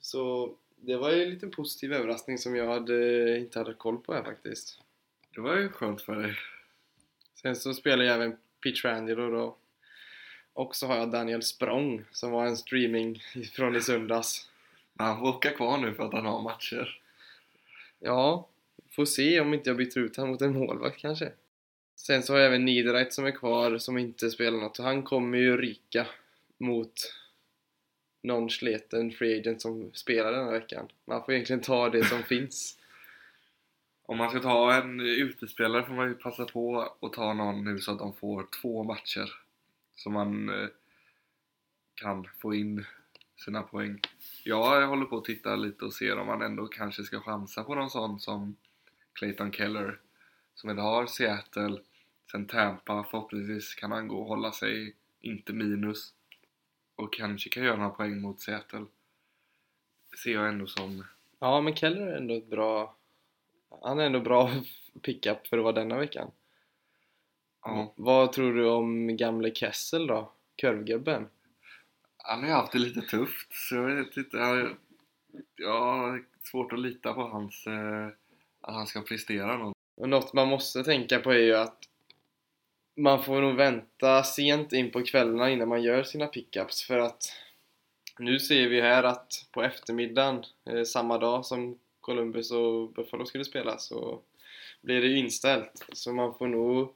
Så 0.00 0.54
det 0.76 0.96
var 0.96 1.12
ju 1.12 1.22
en 1.22 1.30
liten 1.30 1.50
positiv 1.50 1.92
överraskning 1.92 2.38
som 2.38 2.56
jag 2.56 2.66
hade, 2.66 3.38
inte 3.38 3.58
hade 3.58 3.74
koll 3.74 3.98
på 3.98 4.14
här 4.14 4.22
faktiskt. 4.22 4.80
Det 5.34 5.40
var 5.40 5.56
ju 5.56 5.68
skönt 5.68 6.02
för 6.02 6.14
dig. 6.14 6.34
Sen 7.42 7.56
så 7.56 7.74
spelar 7.74 8.04
jag 8.04 8.14
även 8.14 8.36
Pietrangelo 8.62 9.30
då. 9.30 9.56
Och 10.52 10.76
så 10.76 10.86
har 10.86 10.96
jag 10.96 11.10
Daniel 11.10 11.42
Språng 11.42 12.04
som 12.12 12.30
var 12.30 12.46
en 12.46 12.56
streaming 12.56 13.22
från 13.52 13.76
i 13.76 13.80
söndags. 13.80 14.48
Han 14.96 15.18
får 15.18 15.28
åka 15.28 15.50
kvar 15.50 15.78
nu 15.78 15.94
för 15.94 16.04
att 16.04 16.12
han 16.12 16.26
har 16.26 16.42
matcher. 16.42 17.00
Ja, 17.98 18.48
får 18.90 19.04
se 19.04 19.40
om 19.40 19.54
inte 19.54 19.70
jag 19.70 19.76
byter 19.76 19.98
ut 19.98 20.16
honom 20.16 20.30
mot 20.30 20.42
en 20.42 20.58
målvakt 20.58 21.00
kanske. 21.00 21.32
Sen 21.96 22.22
så 22.22 22.32
har 22.32 22.40
jag 22.40 22.46
även 22.46 22.64
Niederreit 22.64 23.12
som 23.12 23.26
är 23.26 23.30
kvar 23.30 23.78
som 23.78 23.98
inte 23.98 24.30
spelar 24.30 24.58
något. 24.58 24.78
Han 24.78 25.02
kommer 25.02 25.38
ju 25.38 25.56
ryka 25.56 26.06
mot 26.58 26.92
någon 28.22 28.50
sleten 28.50 29.10
free 29.10 29.40
agent 29.40 29.62
som 29.62 29.90
spelar 29.94 30.32
den 30.32 30.44
här 30.44 30.52
veckan. 30.52 30.88
Man 31.04 31.24
får 31.24 31.34
egentligen 31.34 31.62
ta 31.62 31.90
det 31.90 32.04
som 32.04 32.22
finns. 32.28 32.78
Om 34.06 34.18
man 34.18 34.30
ska 34.30 34.40
ta 34.40 34.74
en 34.74 35.00
utespelare 35.00 35.86
får 35.86 35.94
man 35.94 36.08
ju 36.08 36.14
passa 36.14 36.44
på 36.44 36.94
att 37.00 37.12
ta 37.12 37.32
någon 37.32 37.64
nu 37.64 37.78
så 37.78 37.92
att 37.92 37.98
de 37.98 38.14
får 38.14 38.46
två 38.62 38.84
matcher. 38.84 39.32
Så 39.96 40.10
man 40.10 40.48
eh, 40.48 40.68
kan 41.94 42.28
få 42.38 42.54
in 42.54 42.84
sina 43.36 43.62
poäng. 43.62 44.00
Jag 44.44 44.86
håller 44.86 45.06
på 45.06 45.16
att 45.16 45.24
titta 45.24 45.56
lite 45.56 45.84
och 45.84 45.92
ser 45.92 46.18
om 46.18 46.26
man 46.26 46.42
ändå 46.42 46.66
kanske 46.66 47.02
ska 47.02 47.20
chansa 47.20 47.64
på 47.64 47.74
någon 47.74 47.90
sån 47.90 48.20
som 48.20 48.56
Clayton 49.12 49.52
Keller 49.52 50.00
som 50.54 50.70
ändå 50.70 50.82
har 50.82 51.06
Seattle, 51.06 51.80
sen 52.30 52.46
Tampa. 52.46 53.06
Förhoppningsvis 53.10 53.74
kan 53.74 53.92
han 53.92 54.08
gå 54.08 54.16
och 54.16 54.26
hålla 54.28 54.52
sig, 54.52 54.94
inte 55.20 55.52
minus. 55.52 56.14
Och 56.96 57.12
kanske 57.14 57.50
kan 57.50 57.64
göra 57.64 57.76
några 57.76 57.90
poäng 57.90 58.20
mot 58.20 58.40
Seattle. 58.40 58.86
Ser 60.22 60.32
jag 60.32 60.48
ändå 60.48 60.66
som 60.66 61.04
Ja, 61.38 61.60
men 61.60 61.76
Keller 61.76 62.06
är 62.06 62.16
ändå 62.16 62.34
ett 62.34 62.50
bra... 62.50 62.96
Han 63.82 63.98
är 64.00 64.06
ändå 64.06 64.20
bra 64.20 64.50
pickup 65.02 65.46
för 65.46 65.58
att 65.58 65.64
vara 65.64 65.72
denna 65.74 65.98
veckan. 65.98 66.30
ja, 67.62 67.92
Vad 67.96 68.32
tror 68.32 68.54
du 68.54 68.68
om 68.68 69.16
gamle 69.16 69.54
Kessel 69.54 70.06
då? 70.06 70.32
Kurvgubben? 70.56 71.28
Han 72.16 72.40
har 72.40 72.46
ju 72.46 72.54
haft 72.54 72.72
det 72.72 72.78
lite 72.78 73.00
tufft, 73.00 73.48
så 73.52 73.74
jag 73.74 73.82
vet 73.82 74.16
inte. 74.16 74.36
Jag, 74.36 74.76
jag 75.56 75.80
har 75.80 76.24
svårt 76.42 76.72
att 76.72 76.78
lita 76.80 77.14
på 77.14 77.22
hans, 77.22 77.66
eh, 77.66 78.06
att 78.60 78.74
han 78.74 78.86
ska 78.86 79.00
prestera 79.02 79.58
något. 79.58 79.74
Och 79.94 80.08
något 80.08 80.32
man 80.32 80.48
måste 80.48 80.84
tänka 80.84 81.18
på 81.18 81.32
är 81.32 81.38
ju 81.38 81.54
att 81.54 81.78
man 82.96 83.24
får 83.24 83.40
nog 83.40 83.56
vänta 83.56 84.22
sent 84.22 84.72
in 84.72 84.90
på 84.90 85.02
kvällarna 85.02 85.50
innan 85.50 85.68
man 85.68 85.82
gör 85.82 86.02
sina 86.02 86.26
pickups 86.26 86.82
för 86.82 86.98
att 86.98 87.32
nu 88.18 88.38
ser 88.38 88.68
vi 88.68 88.80
här 88.80 89.02
att 89.02 89.46
på 89.52 89.62
eftermiddagen 89.62 90.44
eh, 90.64 90.82
samma 90.82 91.18
dag 91.18 91.46
som 91.46 91.78
Columbus 92.00 92.50
och 92.50 92.92
Buffalo 92.92 93.26
skulle 93.26 93.44
spela 93.44 93.78
så 93.78 94.20
blir 94.80 95.00
det 95.00 95.06
ju 95.06 95.18
inställt 95.18 95.86
så 95.92 96.12
man 96.12 96.34
får 96.34 96.46
nog 96.46 96.94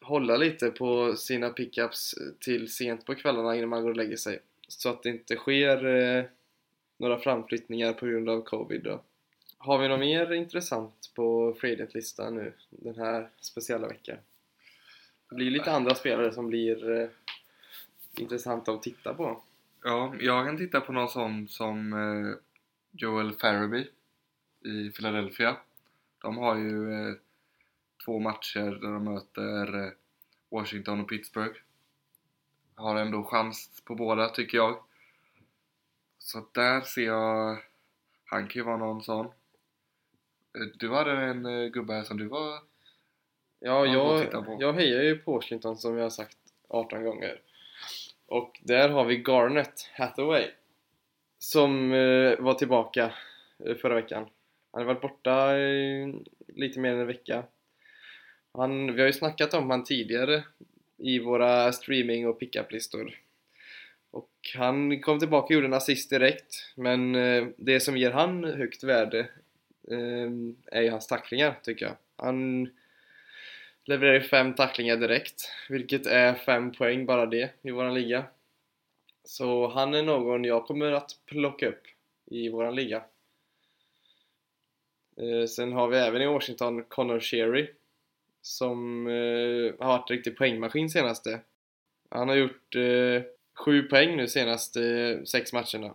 hålla 0.00 0.36
lite 0.36 0.70
på 0.70 1.16
sina 1.16 1.50
pickups 1.50 2.14
till 2.40 2.72
sent 2.72 3.06
på 3.06 3.14
kvällarna 3.14 3.56
innan 3.56 3.68
man 3.68 3.82
går 3.82 3.90
och 3.90 3.96
lägger 3.96 4.16
sig 4.16 4.38
så 4.68 4.88
att 4.88 5.02
det 5.02 5.08
inte 5.08 5.36
sker 5.36 5.86
eh, 5.86 6.24
några 6.96 7.18
framflyttningar 7.18 7.92
på 7.92 8.06
grund 8.06 8.28
av 8.28 8.40
covid 8.40 8.82
då. 8.82 9.02
Har 9.64 9.78
vi 9.78 9.88
något 9.88 10.00
mer 10.00 10.32
intressant 10.32 11.12
på 11.14 11.54
free 11.60 11.86
listan 11.94 12.34
nu 12.34 12.52
den 12.70 12.94
här 12.94 13.28
speciella 13.40 13.88
veckan? 13.88 14.16
Det 15.28 15.34
blir 15.34 15.50
lite 15.50 15.72
andra 15.72 15.94
spelare 15.94 16.32
som 16.32 16.48
blir 16.48 17.00
eh, 17.00 17.08
intressanta 18.16 18.72
att 18.72 18.82
titta 18.82 19.14
på. 19.14 19.42
Ja, 19.82 20.14
jag 20.20 20.46
kan 20.46 20.56
titta 20.56 20.80
på 20.80 20.92
någon 20.92 21.08
sån 21.08 21.48
som 21.48 21.92
eh, 21.92 22.34
Joel 22.90 23.32
Farabee 23.32 23.86
i 24.64 24.90
Philadelphia. 24.90 25.56
De 26.22 26.36
har 26.36 26.56
ju 26.56 26.92
eh, 26.92 27.14
två 28.04 28.18
matcher 28.18 28.80
där 28.80 28.92
de 28.92 29.04
möter 29.04 29.84
eh, 29.84 29.92
Washington 30.50 31.00
och 31.00 31.08
Pittsburgh. 31.08 31.58
Har 32.74 32.96
ändå 32.96 33.24
chans 33.24 33.82
på 33.84 33.94
båda 33.94 34.28
tycker 34.28 34.58
jag. 34.58 34.82
Så 36.18 36.46
där 36.52 36.80
ser 36.80 37.06
jag, 37.06 37.58
han 38.24 38.48
kan 38.48 38.60
ju 38.60 38.62
vara 38.62 38.76
någon 38.76 39.02
sån. 39.02 39.28
Eh, 40.54 40.66
Du 40.74 40.90
hade 40.90 41.12
en 41.12 41.46
eh, 41.46 41.68
gubbe 41.68 41.92
här 41.92 42.02
som 42.02 42.16
du 42.16 42.26
var... 42.26 42.58
Ja, 43.60 43.86
jag, 43.86 44.26
jag 44.58 44.72
hejar 44.72 45.02
ju 45.02 45.18
på 45.18 45.32
Washington 45.32 45.76
som 45.76 45.96
jag 45.96 46.04
har 46.04 46.10
sagt 46.10 46.38
18 46.68 47.04
gånger. 47.04 47.40
Och 48.26 48.60
där 48.62 48.88
har 48.88 49.04
vi 49.04 49.16
Garnet 49.16 49.90
Hathaway 49.94 50.50
som 51.38 51.92
eh, 51.92 52.40
var 52.40 52.54
tillbaka 52.54 53.12
eh, 53.64 53.76
förra 53.76 53.94
veckan. 53.94 54.28
Han 54.72 54.80
har 54.80 54.94
varit 54.94 55.02
borta 55.02 55.58
i 55.58 56.14
lite 56.48 56.80
mer 56.80 56.92
än 56.92 57.00
en 57.00 57.06
vecka. 57.06 57.44
Han, 58.52 58.94
vi 58.94 59.00
har 59.00 59.06
ju 59.06 59.12
snackat 59.12 59.54
om 59.54 59.70
han 59.70 59.84
tidigare 59.84 60.44
i 60.96 61.18
våra 61.18 61.72
streaming 61.72 62.28
och 62.28 62.40
pickup-listor. 62.40 63.18
Och 64.10 64.30
han 64.54 65.00
kom 65.00 65.18
tillbaka 65.18 65.44
och 65.46 65.50
gjorde 65.50 65.66
en 65.66 65.74
assist 65.74 66.10
direkt, 66.10 66.72
men 66.74 67.14
eh, 67.14 67.46
det 67.56 67.80
som 67.80 67.96
ger 67.96 68.10
han 68.10 68.44
högt 68.44 68.84
värde 68.84 69.20
eh, 69.20 69.26
Ehm, 69.90 70.56
är 70.66 70.82
ju 70.82 70.90
hans 70.90 71.06
tacklingar, 71.06 71.58
tycker 71.62 71.86
jag. 71.86 71.96
Han 72.16 72.68
levererar 73.84 74.14
ju 74.14 74.20
fem 74.20 74.54
tacklingar 74.54 74.96
direkt, 74.96 75.50
vilket 75.68 76.06
är 76.06 76.34
fem 76.34 76.72
poäng 76.72 77.06
bara 77.06 77.26
det 77.26 77.50
i 77.62 77.70
våran 77.70 77.94
liga. 77.94 78.24
Så 79.24 79.68
han 79.68 79.94
är 79.94 80.02
någon 80.02 80.44
jag 80.44 80.66
kommer 80.66 80.92
att 80.92 81.16
plocka 81.26 81.68
upp 81.68 81.82
i 82.26 82.48
våran 82.48 82.74
liga. 82.74 83.04
Ehm, 85.16 85.48
sen 85.48 85.72
har 85.72 85.88
vi 85.88 85.96
även 85.96 86.22
i 86.22 86.26
Washington 86.26 86.84
Connor 86.84 87.20
Sherry 87.20 87.68
som 88.42 89.06
eh, 89.06 89.74
har 89.78 89.98
varit 89.98 90.10
en 90.10 90.16
riktig 90.16 90.36
poängmaskin 90.36 90.90
senaste. 90.90 91.40
Han 92.08 92.28
har 92.28 92.36
gjort 92.36 92.74
eh, 92.74 93.22
sju 93.54 93.82
poäng 93.82 94.16
nu 94.16 94.28
senaste 94.28 95.22
sex 95.26 95.52
matcherna. 95.52 95.94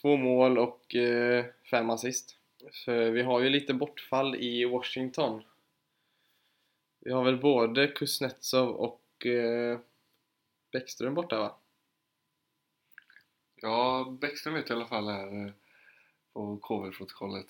Två 0.00 0.16
mål 0.16 0.58
och 0.58 0.94
eh, 0.94 1.44
fem 1.70 1.90
assist. 1.90 2.36
För 2.72 3.10
vi 3.10 3.22
har 3.22 3.40
ju 3.40 3.48
lite 3.48 3.74
bortfall 3.74 4.36
i 4.36 4.64
Washington. 4.64 5.42
Vi 7.00 7.12
har 7.12 7.24
väl 7.24 7.36
både 7.36 7.88
Kuznetsov 7.88 8.68
och 8.68 9.26
eh, 9.26 9.78
Bäckström 10.72 11.14
borta 11.14 11.38
va? 11.38 11.56
Ja, 13.56 14.16
Bäckström 14.20 14.54
vet 14.54 14.68
jag 14.68 14.76
i 14.76 14.80
alla 14.80 14.88
fall 14.88 15.08
är 15.08 15.46
eh, 15.46 15.52
på 16.32 16.56
KV-protokollet. 16.56 17.46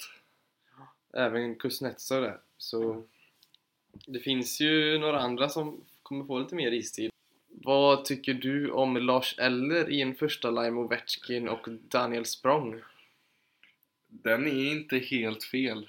Även 1.13 1.55
Kuznetsov 1.55 2.23
där. 2.23 2.41
Så 2.57 3.05
det 4.07 4.21
finns 4.21 4.61
ju 4.61 4.99
några 4.99 5.21
andra 5.21 5.49
som 5.49 5.85
kommer 6.03 6.25
få 6.25 6.39
lite 6.39 6.55
mer 6.55 6.73
istid. 6.73 7.11
Vad 7.49 8.05
tycker 8.05 8.35
du 8.35 8.71
om 8.71 8.97
Lars 8.97 9.39
Eller 9.39 9.91
i 9.91 10.03
en 10.03 10.15
första 10.15 10.51
line 10.51 10.79
Ovechkin 10.79 11.49
och 11.49 11.69
Daniel 11.69 12.25
Sprong? 12.25 12.83
Den 14.09 14.47
är 14.47 14.73
inte 14.73 14.99
helt 14.99 15.45
fel. 15.45 15.89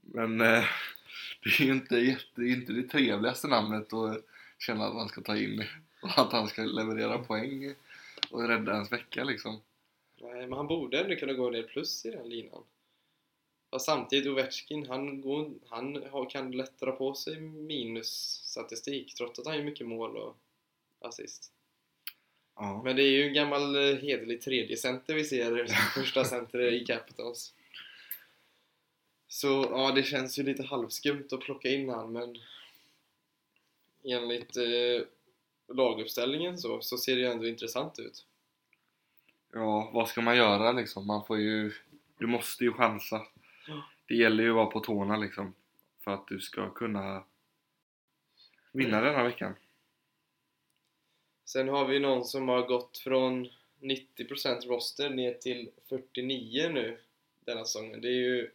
Men 0.00 0.40
eh, 0.40 0.64
det 1.42 1.50
är 1.60 1.64
ju 1.64 1.72
inte, 1.72 1.96
jätte, 1.96 2.24
det 2.34 2.48
inte 2.48 2.72
det 2.72 2.88
trevligaste 2.88 3.48
namnet 3.48 3.92
att 3.92 4.24
känna 4.58 4.84
att 4.84 4.94
man 4.94 5.08
ska 5.08 5.20
ta 5.20 5.36
in 5.36 5.64
och 6.02 6.18
att 6.18 6.32
han 6.32 6.48
ska 6.48 6.62
leverera 6.62 7.18
poäng 7.18 7.74
och 8.30 8.48
rädda 8.48 8.72
ens 8.72 8.92
vecka 8.92 9.24
liksom. 9.24 9.60
Nej, 10.20 10.46
men 10.46 10.52
han 10.52 10.66
borde 10.66 11.00
ändå 11.00 11.16
kunna 11.16 11.32
gå 11.32 11.50
ner 11.50 11.62
plus 11.62 12.06
i 12.06 12.10
den 12.10 12.28
linan. 12.28 12.62
Fast 13.70 13.86
samtidigt 13.86 14.26
Ovechkin, 14.26 14.86
han, 14.86 15.20
går, 15.20 15.50
han 15.68 16.02
har, 16.10 16.30
kan 16.30 16.50
lätt 16.50 16.80
dra 16.80 16.92
på 16.92 17.14
sig 17.14 17.40
minusstatistik 17.40 19.14
trots 19.14 19.38
att 19.38 19.46
han 19.46 19.56
gör 19.56 19.64
mycket 19.64 19.86
mål 19.86 20.16
och 20.16 20.36
assist. 21.00 21.52
Ja. 22.56 22.82
Men 22.84 22.96
det 22.96 23.02
är 23.02 23.10
ju 23.10 23.26
en 23.28 23.34
gammal 23.34 23.76
eh, 23.76 23.96
hederlig 23.96 24.42
tredje 24.42 24.76
center 24.76 25.14
vi 25.14 25.24
ser 25.24 25.66
första 25.94 26.24
center 26.24 26.72
i 26.72 26.84
Capitals. 26.84 27.54
Så 29.28 29.68
ja, 29.70 29.92
det 29.94 30.02
känns 30.02 30.38
ju 30.38 30.42
lite 30.42 30.62
halvskumt 30.62 31.28
att 31.32 31.40
plocka 31.40 31.68
in 31.68 31.88
han 31.88 32.12
men 32.12 32.38
enligt 34.04 34.56
eh, 34.56 35.06
laguppställningen 35.76 36.58
så, 36.58 36.80
så 36.80 36.98
ser 36.98 37.14
det 37.14 37.20
ju 37.20 37.26
ändå 37.26 37.46
intressant 37.46 37.98
ut. 37.98 38.26
ja, 39.52 39.90
vad 39.92 40.08
ska 40.08 40.20
man 40.20 40.36
göra 40.36 40.72
liksom? 40.72 41.06
Man 41.06 41.24
får 41.24 41.38
ju, 41.38 41.72
du 42.18 42.26
måste 42.26 42.64
ju 42.64 42.72
chansa. 42.72 43.26
Ja. 43.68 43.82
Det 44.08 44.14
gäller 44.14 44.44
ju 44.44 44.50
att 44.50 44.56
vara 44.56 44.66
på 44.66 44.80
tårna 44.80 45.16
liksom 45.16 45.54
för 46.00 46.10
att 46.10 46.26
du 46.26 46.40
ska 46.40 46.70
kunna 46.70 47.24
vinna 48.72 49.00
denna 49.00 49.22
veckan. 49.22 49.54
Sen 51.44 51.68
har 51.68 51.86
vi 51.86 51.98
någon 51.98 52.24
som 52.24 52.48
har 52.48 52.62
gått 52.62 52.98
från 52.98 53.48
90% 53.80 54.66
roster 54.66 55.10
ner 55.10 55.34
till 55.34 55.70
49 55.88 56.68
nu 56.68 56.98
denna 57.44 57.64
säsongen. 57.64 58.00
Det 58.00 58.08
är 58.08 58.12
ju 58.12 58.50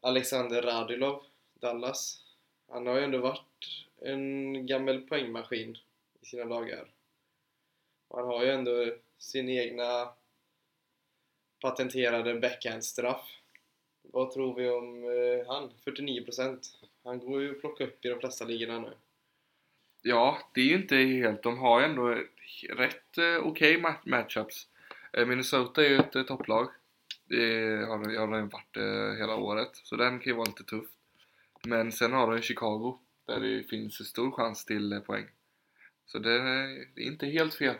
Alexander 0.00 0.62
Radilov, 0.62 1.22
Dallas. 1.54 2.22
Han 2.68 2.86
har 2.86 2.96
ju 2.96 3.04
ändå 3.04 3.18
varit 3.18 3.86
en 4.00 4.66
gammal 4.66 5.00
poängmaskin 5.00 5.78
i 6.20 6.26
sina 6.26 6.44
dagar. 6.44 6.90
Han 8.10 8.24
har 8.24 8.44
ju 8.44 8.50
ändå 8.50 8.94
sin 9.18 9.48
egna 9.48 10.08
patenterade 11.60 12.34
backhandstraff. 12.34 13.40
Vad 14.02 14.30
tror 14.30 14.54
vi 14.54 14.70
om 14.70 15.04
eh, 15.04 15.46
han? 15.46 15.70
49%. 15.84 16.58
Han 17.04 17.18
går 17.18 17.42
ju 17.42 17.50
att 17.50 17.60
plocka 17.60 17.84
upp 17.84 18.04
i 18.04 18.08
de 18.08 18.20
flesta 18.20 18.44
ligorna 18.44 18.78
nu. 18.78 18.92
Ja, 20.06 20.50
det 20.54 20.60
är 20.60 20.64
ju 20.64 20.74
inte 20.74 20.96
helt, 20.96 21.42
de 21.42 21.58
har 21.58 21.80
ju 21.80 21.86
ändå 21.86 22.08
rätt 22.70 23.18
eh, 23.18 23.36
okej 23.36 23.76
okay 23.76 23.94
matchups. 24.04 24.66
Eh, 25.12 25.26
Minnesota 25.26 25.84
är 25.84 25.88
ju 25.88 25.96
ett 25.96 26.16
eh, 26.16 26.22
topplag. 26.22 26.68
Det 27.28 27.86
har 27.86 27.98
de 27.98 28.16
har 28.16 28.26
de 28.26 28.48
varit 28.48 28.76
eh, 28.76 29.18
hela 29.18 29.36
året, 29.36 29.70
så 29.72 29.96
den 29.96 30.18
kan 30.18 30.30
ju 30.30 30.36
vara 30.36 30.46
lite 30.46 30.64
tuff. 30.64 30.86
Men 31.66 31.92
sen 31.92 32.12
har 32.12 32.34
de 32.34 32.42
Chicago, 32.42 32.98
där 33.26 33.40
det 33.40 33.62
finns 33.62 34.08
stor 34.08 34.30
chans 34.30 34.64
till 34.64 34.92
eh, 34.92 35.00
poäng. 35.00 35.26
Så 36.06 36.18
det, 36.18 36.38
det 36.94 37.02
är 37.02 37.06
inte 37.06 37.26
helt 37.26 37.54
fel. 37.54 37.76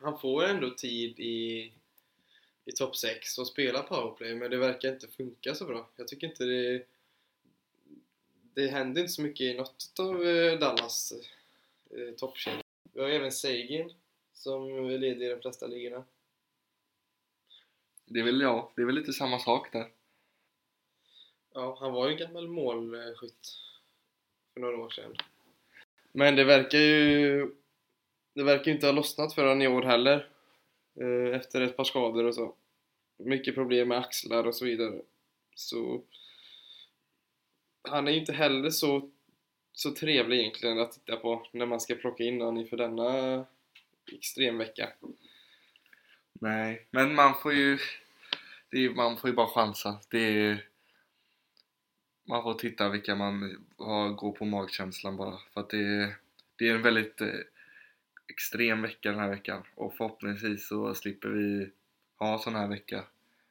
Han 0.00 0.18
får 0.18 0.44
ändå 0.44 0.70
tid 0.70 1.20
i, 1.20 1.72
i 2.64 2.72
topp 2.72 2.96
6 2.96 3.38
och 3.38 3.46
spela 3.46 3.82
powerplay 3.82 4.34
men 4.34 4.50
det 4.50 4.56
verkar 4.56 4.92
inte 4.92 5.08
funka 5.08 5.54
så 5.54 5.64
bra. 5.64 5.90
Jag 5.96 6.08
tycker 6.08 6.26
inte 6.26 6.44
det... 6.44 6.86
Det 8.54 8.66
händer 8.68 9.00
inte 9.00 9.12
så 9.12 9.22
mycket 9.22 9.40
i 9.40 9.54
något 9.54 9.92
av 9.98 10.26
eh, 10.26 10.58
Dallas 10.58 11.12
eh, 11.90 12.14
toppkedjor. 12.14 12.62
Vi 12.92 13.00
har 13.00 13.08
även 13.08 13.32
Sagan 13.32 13.92
som 14.32 14.88
leder 14.88 15.26
i 15.26 15.28
de 15.28 15.40
flesta 15.40 15.66
ligorna. 15.66 16.04
Det 18.04 18.20
är 18.20 18.24
väl, 18.24 18.40
ja, 18.40 18.72
det 18.76 18.82
är 18.82 18.86
väl 18.86 18.94
lite 18.94 19.12
samma 19.12 19.38
sak 19.38 19.72
där. 19.72 19.90
Ja, 21.54 21.76
han 21.80 21.92
var 21.92 22.06
ju 22.08 22.12
en 22.12 22.18
gammal 22.18 22.48
målskytt 22.48 23.58
för 24.54 24.60
några 24.60 24.78
år 24.78 24.90
sedan. 24.90 25.16
Men 26.12 26.36
det 26.36 26.44
verkar 26.44 26.78
ju... 26.78 27.50
Det 28.34 28.42
verkar 28.42 28.72
inte 28.72 28.86
ha 28.86 28.92
lossnat 28.92 29.34
för 29.34 29.42
honom 29.42 29.62
i 29.62 29.68
år 29.68 29.82
heller. 29.82 30.28
Eh, 31.00 31.36
Efter 31.36 31.60
ett 31.60 31.76
par 31.76 31.84
skador 31.84 32.24
och 32.24 32.34
så. 32.34 32.54
Mycket 33.16 33.54
problem 33.54 33.88
med 33.88 33.98
axlar 33.98 34.46
och 34.46 34.54
så 34.54 34.64
vidare. 34.64 35.02
Så... 35.54 36.02
Han 37.88 38.08
är 38.08 38.12
ju 38.12 38.18
inte 38.18 38.32
heller 38.32 38.70
så, 38.70 39.10
så 39.72 39.94
trevlig 39.94 40.40
egentligen 40.40 40.78
att 40.78 40.92
titta 40.92 41.16
på 41.16 41.46
när 41.52 41.66
man 41.66 41.80
ska 41.80 41.94
plocka 41.94 42.24
in 42.24 42.40
honom 42.40 42.56
inför 42.56 42.76
denna 42.76 43.44
extremvecka. 44.12 44.88
Nej, 46.32 46.86
men 46.90 47.14
man 47.14 47.34
får 47.34 47.52
ju, 47.52 47.78
det 48.70 48.84
är, 48.84 48.90
man 48.90 49.16
får 49.16 49.30
ju 49.30 49.36
bara 49.36 49.46
chansa. 49.46 50.00
Det 50.10 50.18
är, 50.18 50.66
man 52.24 52.42
får 52.42 52.54
titta 52.54 52.88
vilka 52.88 53.14
man 53.14 53.66
har, 53.76 54.08
går 54.08 54.32
på 54.32 54.44
magkänslan 54.44 55.16
bara. 55.16 55.38
För 55.52 55.60
att 55.60 55.70
det 55.70 55.78
är, 55.78 56.16
det 56.56 56.68
är 56.68 56.74
en 56.74 56.82
väldigt 56.82 57.20
eh, 57.20 57.28
extrem 58.28 58.82
vecka 58.82 59.10
den 59.10 59.20
här 59.20 59.30
veckan. 59.30 59.62
Och 59.74 59.96
förhoppningsvis 59.96 60.68
så 60.68 60.94
slipper 60.94 61.28
vi 61.28 61.70
ha 62.18 62.32
en 62.32 62.38
sån 62.38 62.54
här 62.54 62.68
vecka. 62.68 63.04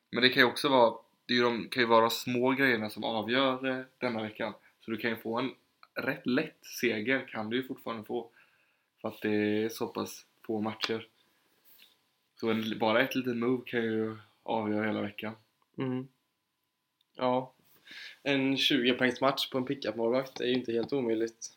Men 0.10 0.24
det 0.24 0.30
kan 0.30 0.44
ju 0.44 0.50
också 0.50 0.70
vara, 0.70 0.98
det 1.26 1.42
de, 1.42 1.70
kan 1.70 1.84
ju 1.84 1.88
vara 1.88 2.02
de 2.02 2.10
små 2.10 2.52
grejerna 2.52 2.90
som 2.90 3.04
avgör 3.04 3.68
eh, 3.68 3.86
denna 3.98 4.24
veckan. 4.24 4.54
Så 4.80 4.92
du 4.92 4.98
kan 4.98 5.10
ju 5.10 5.16
få 5.16 5.40
en 5.40 5.52
rätt 5.96 6.28
lätt 6.28 6.66
seger, 6.82 7.28
kan 7.28 7.50
du 7.50 7.58
ju 7.58 7.68
fortfarande 7.68 8.04
få. 8.04 8.30
För 9.02 9.08
att 9.08 9.22
det 9.22 9.64
är 9.64 9.70
så 9.70 9.88
pass 9.88 10.26
få 10.42 10.62
matcher. 10.62 11.08
Så 12.36 12.50
en, 12.50 12.80
bara 12.80 13.02
ett 13.02 13.16
litet 13.16 13.38
move 13.38 13.64
kan 13.66 13.84
ju 13.84 14.18
avgöra 14.44 14.86
hela 14.86 15.02
veckan. 15.02 15.36
Mm. 15.78 16.08
Ja. 17.16 17.54
En 18.24 18.58
20 18.58 18.94
poängs 18.94 19.22
match 19.22 19.50
på 19.50 19.58
en 19.58 19.66
pickup-målvakt 19.66 20.42
är 20.42 20.46
ju 20.46 20.54
inte 20.54 20.72
helt 20.72 20.94
omöjligt. 20.94 21.48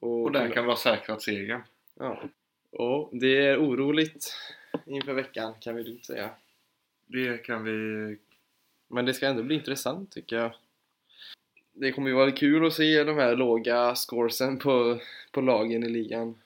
Och 0.00 0.32
där 0.32 0.48
kan 0.50 0.64
vi 0.64 0.70
ha 0.70 0.76
säkrat 0.76 1.22
segern. 1.22 1.62
Ja. 1.94 2.22
Och 2.70 3.10
det 3.12 3.46
är 3.46 3.58
oroligt 3.58 4.34
inför 4.86 5.12
veckan 5.12 5.54
kan 5.60 5.76
vi 5.76 5.84
lugnt 5.84 6.04
säga. 6.04 6.30
Det 7.06 7.38
kan 7.38 7.64
vi... 7.64 8.18
Men 8.90 9.04
det 9.04 9.14
ska 9.14 9.26
ändå 9.26 9.42
bli 9.42 9.54
intressant 9.54 10.12
tycker 10.12 10.36
jag. 10.36 10.54
Det 11.72 11.92
kommer 11.92 12.08
ju 12.08 12.14
vara 12.14 12.32
kul 12.32 12.66
att 12.66 12.72
se 12.72 13.04
de 13.04 13.16
här 13.16 13.36
låga 13.36 13.94
scoresen 13.94 14.58
på, 14.58 15.00
på 15.32 15.40
lagen 15.40 15.84
i 15.84 15.88
ligan. 15.88 16.38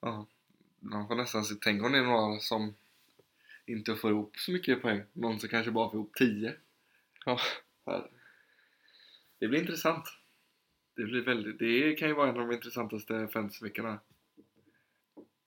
Ja, 0.00 0.26
man 0.80 1.08
får 1.08 1.14
nästan 1.14 1.44
se, 1.44 1.54
tänk 1.60 1.82
om 1.82 1.92
det 1.92 1.98
är 1.98 2.02
några 2.02 2.38
som 2.38 2.74
inte 3.66 3.96
får 3.96 4.10
ihop 4.10 4.36
så 4.36 4.52
mycket 4.52 4.82
poäng. 4.82 5.02
Någon 5.12 5.40
som 5.40 5.48
kanske 5.48 5.70
bara 5.70 5.90
får 5.90 6.00
ihop 6.00 6.14
10. 6.14 6.54
Ja. 7.24 7.38
Det 9.38 9.48
blir 9.48 9.60
intressant. 9.60 10.04
Det, 10.96 11.04
blir 11.04 11.22
väldigt, 11.22 11.58
det 11.58 11.94
kan 11.94 12.08
ju 12.08 12.14
vara 12.14 12.28
en 12.28 12.40
av 12.40 12.48
de 12.48 12.54
intressantaste 12.54 13.28
fantasyveckorna. 13.28 14.00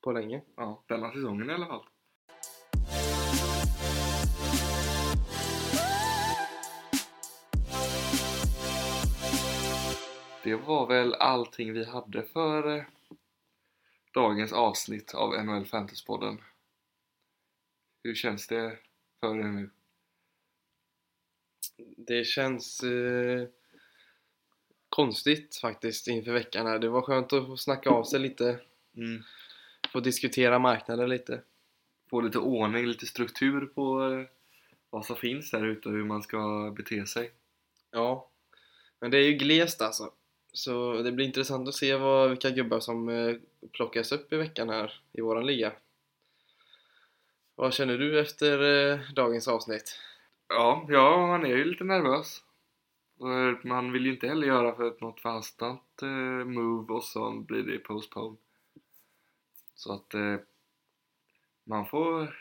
På 0.01 0.11
länge. 0.11 0.41
Ja, 0.55 0.83
denna 0.87 1.11
säsongen 1.11 1.49
i 1.49 1.53
alla 1.53 1.67
fall. 1.67 1.85
Det 10.45 10.55
var 10.55 10.87
väl 10.87 11.13
allting 11.13 11.73
vi 11.73 11.85
hade 11.85 12.23
för 12.23 12.77
eh, 12.77 12.83
dagens 14.13 14.53
avsnitt 14.53 15.13
av 15.13 15.45
NHL 15.45 15.65
Fantasypodden. 15.65 16.41
Hur 18.03 18.15
känns 18.15 18.47
det 18.47 18.77
för 19.19 19.39
er 19.39 19.43
nu? 19.43 19.69
Det 21.97 22.23
känns 22.23 22.83
eh, 22.83 23.47
konstigt 24.89 25.55
faktiskt 25.55 26.07
inför 26.07 26.33
veckan 26.33 26.67
här. 26.67 26.79
Det 26.79 26.89
var 26.89 27.01
skönt 27.01 27.33
att 27.33 27.45
få 27.45 27.57
snacka 27.57 27.89
av 27.89 28.03
sig 28.03 28.19
lite. 28.19 28.59
Mm. 28.97 29.23
Få 29.93 29.99
diskutera 29.99 30.59
marknaden 30.59 31.09
lite. 31.09 31.41
Få 32.09 32.21
lite 32.21 32.39
ordning, 32.39 32.85
lite 32.85 33.05
struktur 33.05 33.65
på 33.65 34.11
eh, 34.11 34.25
vad 34.89 35.05
som 35.05 35.15
finns 35.15 35.51
där 35.51 35.65
ute 35.65 35.89
och 35.89 35.95
hur 35.95 36.05
man 36.05 36.23
ska 36.23 36.73
bete 36.77 37.05
sig. 37.05 37.31
Ja. 37.91 38.29
Men 38.99 39.11
det 39.11 39.17
är 39.17 39.23
ju 39.23 39.33
glest 39.33 39.81
alltså. 39.81 40.11
Så 40.55 41.01
det 41.01 41.11
blir 41.11 41.25
intressant 41.25 41.67
att 41.67 41.75
se 41.75 41.95
vad, 41.95 42.29
vilka 42.29 42.49
gubbar 42.49 42.79
som 42.79 43.09
eh, 43.09 43.35
plockas 43.71 44.11
upp 44.11 44.33
i 44.33 44.37
veckan 44.37 44.69
här 44.69 45.01
i 45.11 45.21
våran 45.21 45.45
liga. 45.45 45.71
Vad 47.55 47.73
känner 47.73 47.97
du 47.97 48.19
efter 48.19 48.61
eh, 48.61 48.99
dagens 49.13 49.47
avsnitt? 49.47 49.99
Ja, 50.47 50.85
ja, 50.89 51.27
man 51.27 51.45
är 51.45 51.57
ju 51.57 51.65
lite 51.65 51.83
nervös. 51.83 52.43
Och 53.17 53.65
Man 53.65 53.91
vill 53.91 54.05
ju 54.05 54.11
inte 54.11 54.27
heller 54.27 54.47
göra 54.47 54.75
för 54.75 54.87
ett 54.87 55.01
något 55.01 55.19
förhastat 55.19 56.01
eh, 56.01 56.45
move 56.45 56.93
och 56.93 57.03
så 57.03 57.31
blir 57.31 57.63
det 57.63 57.79
postpone. 57.79 58.37
Så 59.75 59.93
att 59.93 60.13
eh, 60.13 60.35
man 61.63 61.85
får... 61.85 62.35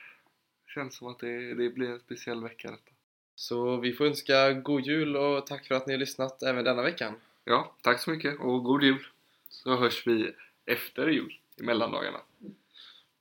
Känns 0.66 0.96
som 0.96 1.08
att 1.08 1.18
det, 1.18 1.54
det 1.54 1.70
blir 1.70 1.90
en 1.90 2.00
speciell 2.00 2.42
vecka 2.42 2.70
detta. 2.70 2.90
Så 3.34 3.76
vi 3.76 3.92
får 3.92 4.04
önska 4.04 4.52
god 4.52 4.86
jul 4.86 5.16
och 5.16 5.46
tack 5.46 5.66
för 5.66 5.74
att 5.74 5.86
ni 5.86 5.92
har 5.92 5.98
lyssnat 5.98 6.42
även 6.42 6.64
denna 6.64 6.82
veckan. 6.82 7.14
Ja, 7.44 7.76
tack 7.82 8.00
så 8.00 8.10
mycket 8.10 8.40
och 8.40 8.64
god 8.64 8.82
jul! 8.82 9.06
Så 9.48 9.76
hörs 9.76 10.06
vi 10.06 10.34
efter 10.66 11.08
jul, 11.08 11.40
i 11.56 11.62
mellandagarna. 11.62 12.20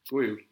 God 0.10 0.24
jul! 0.24 0.44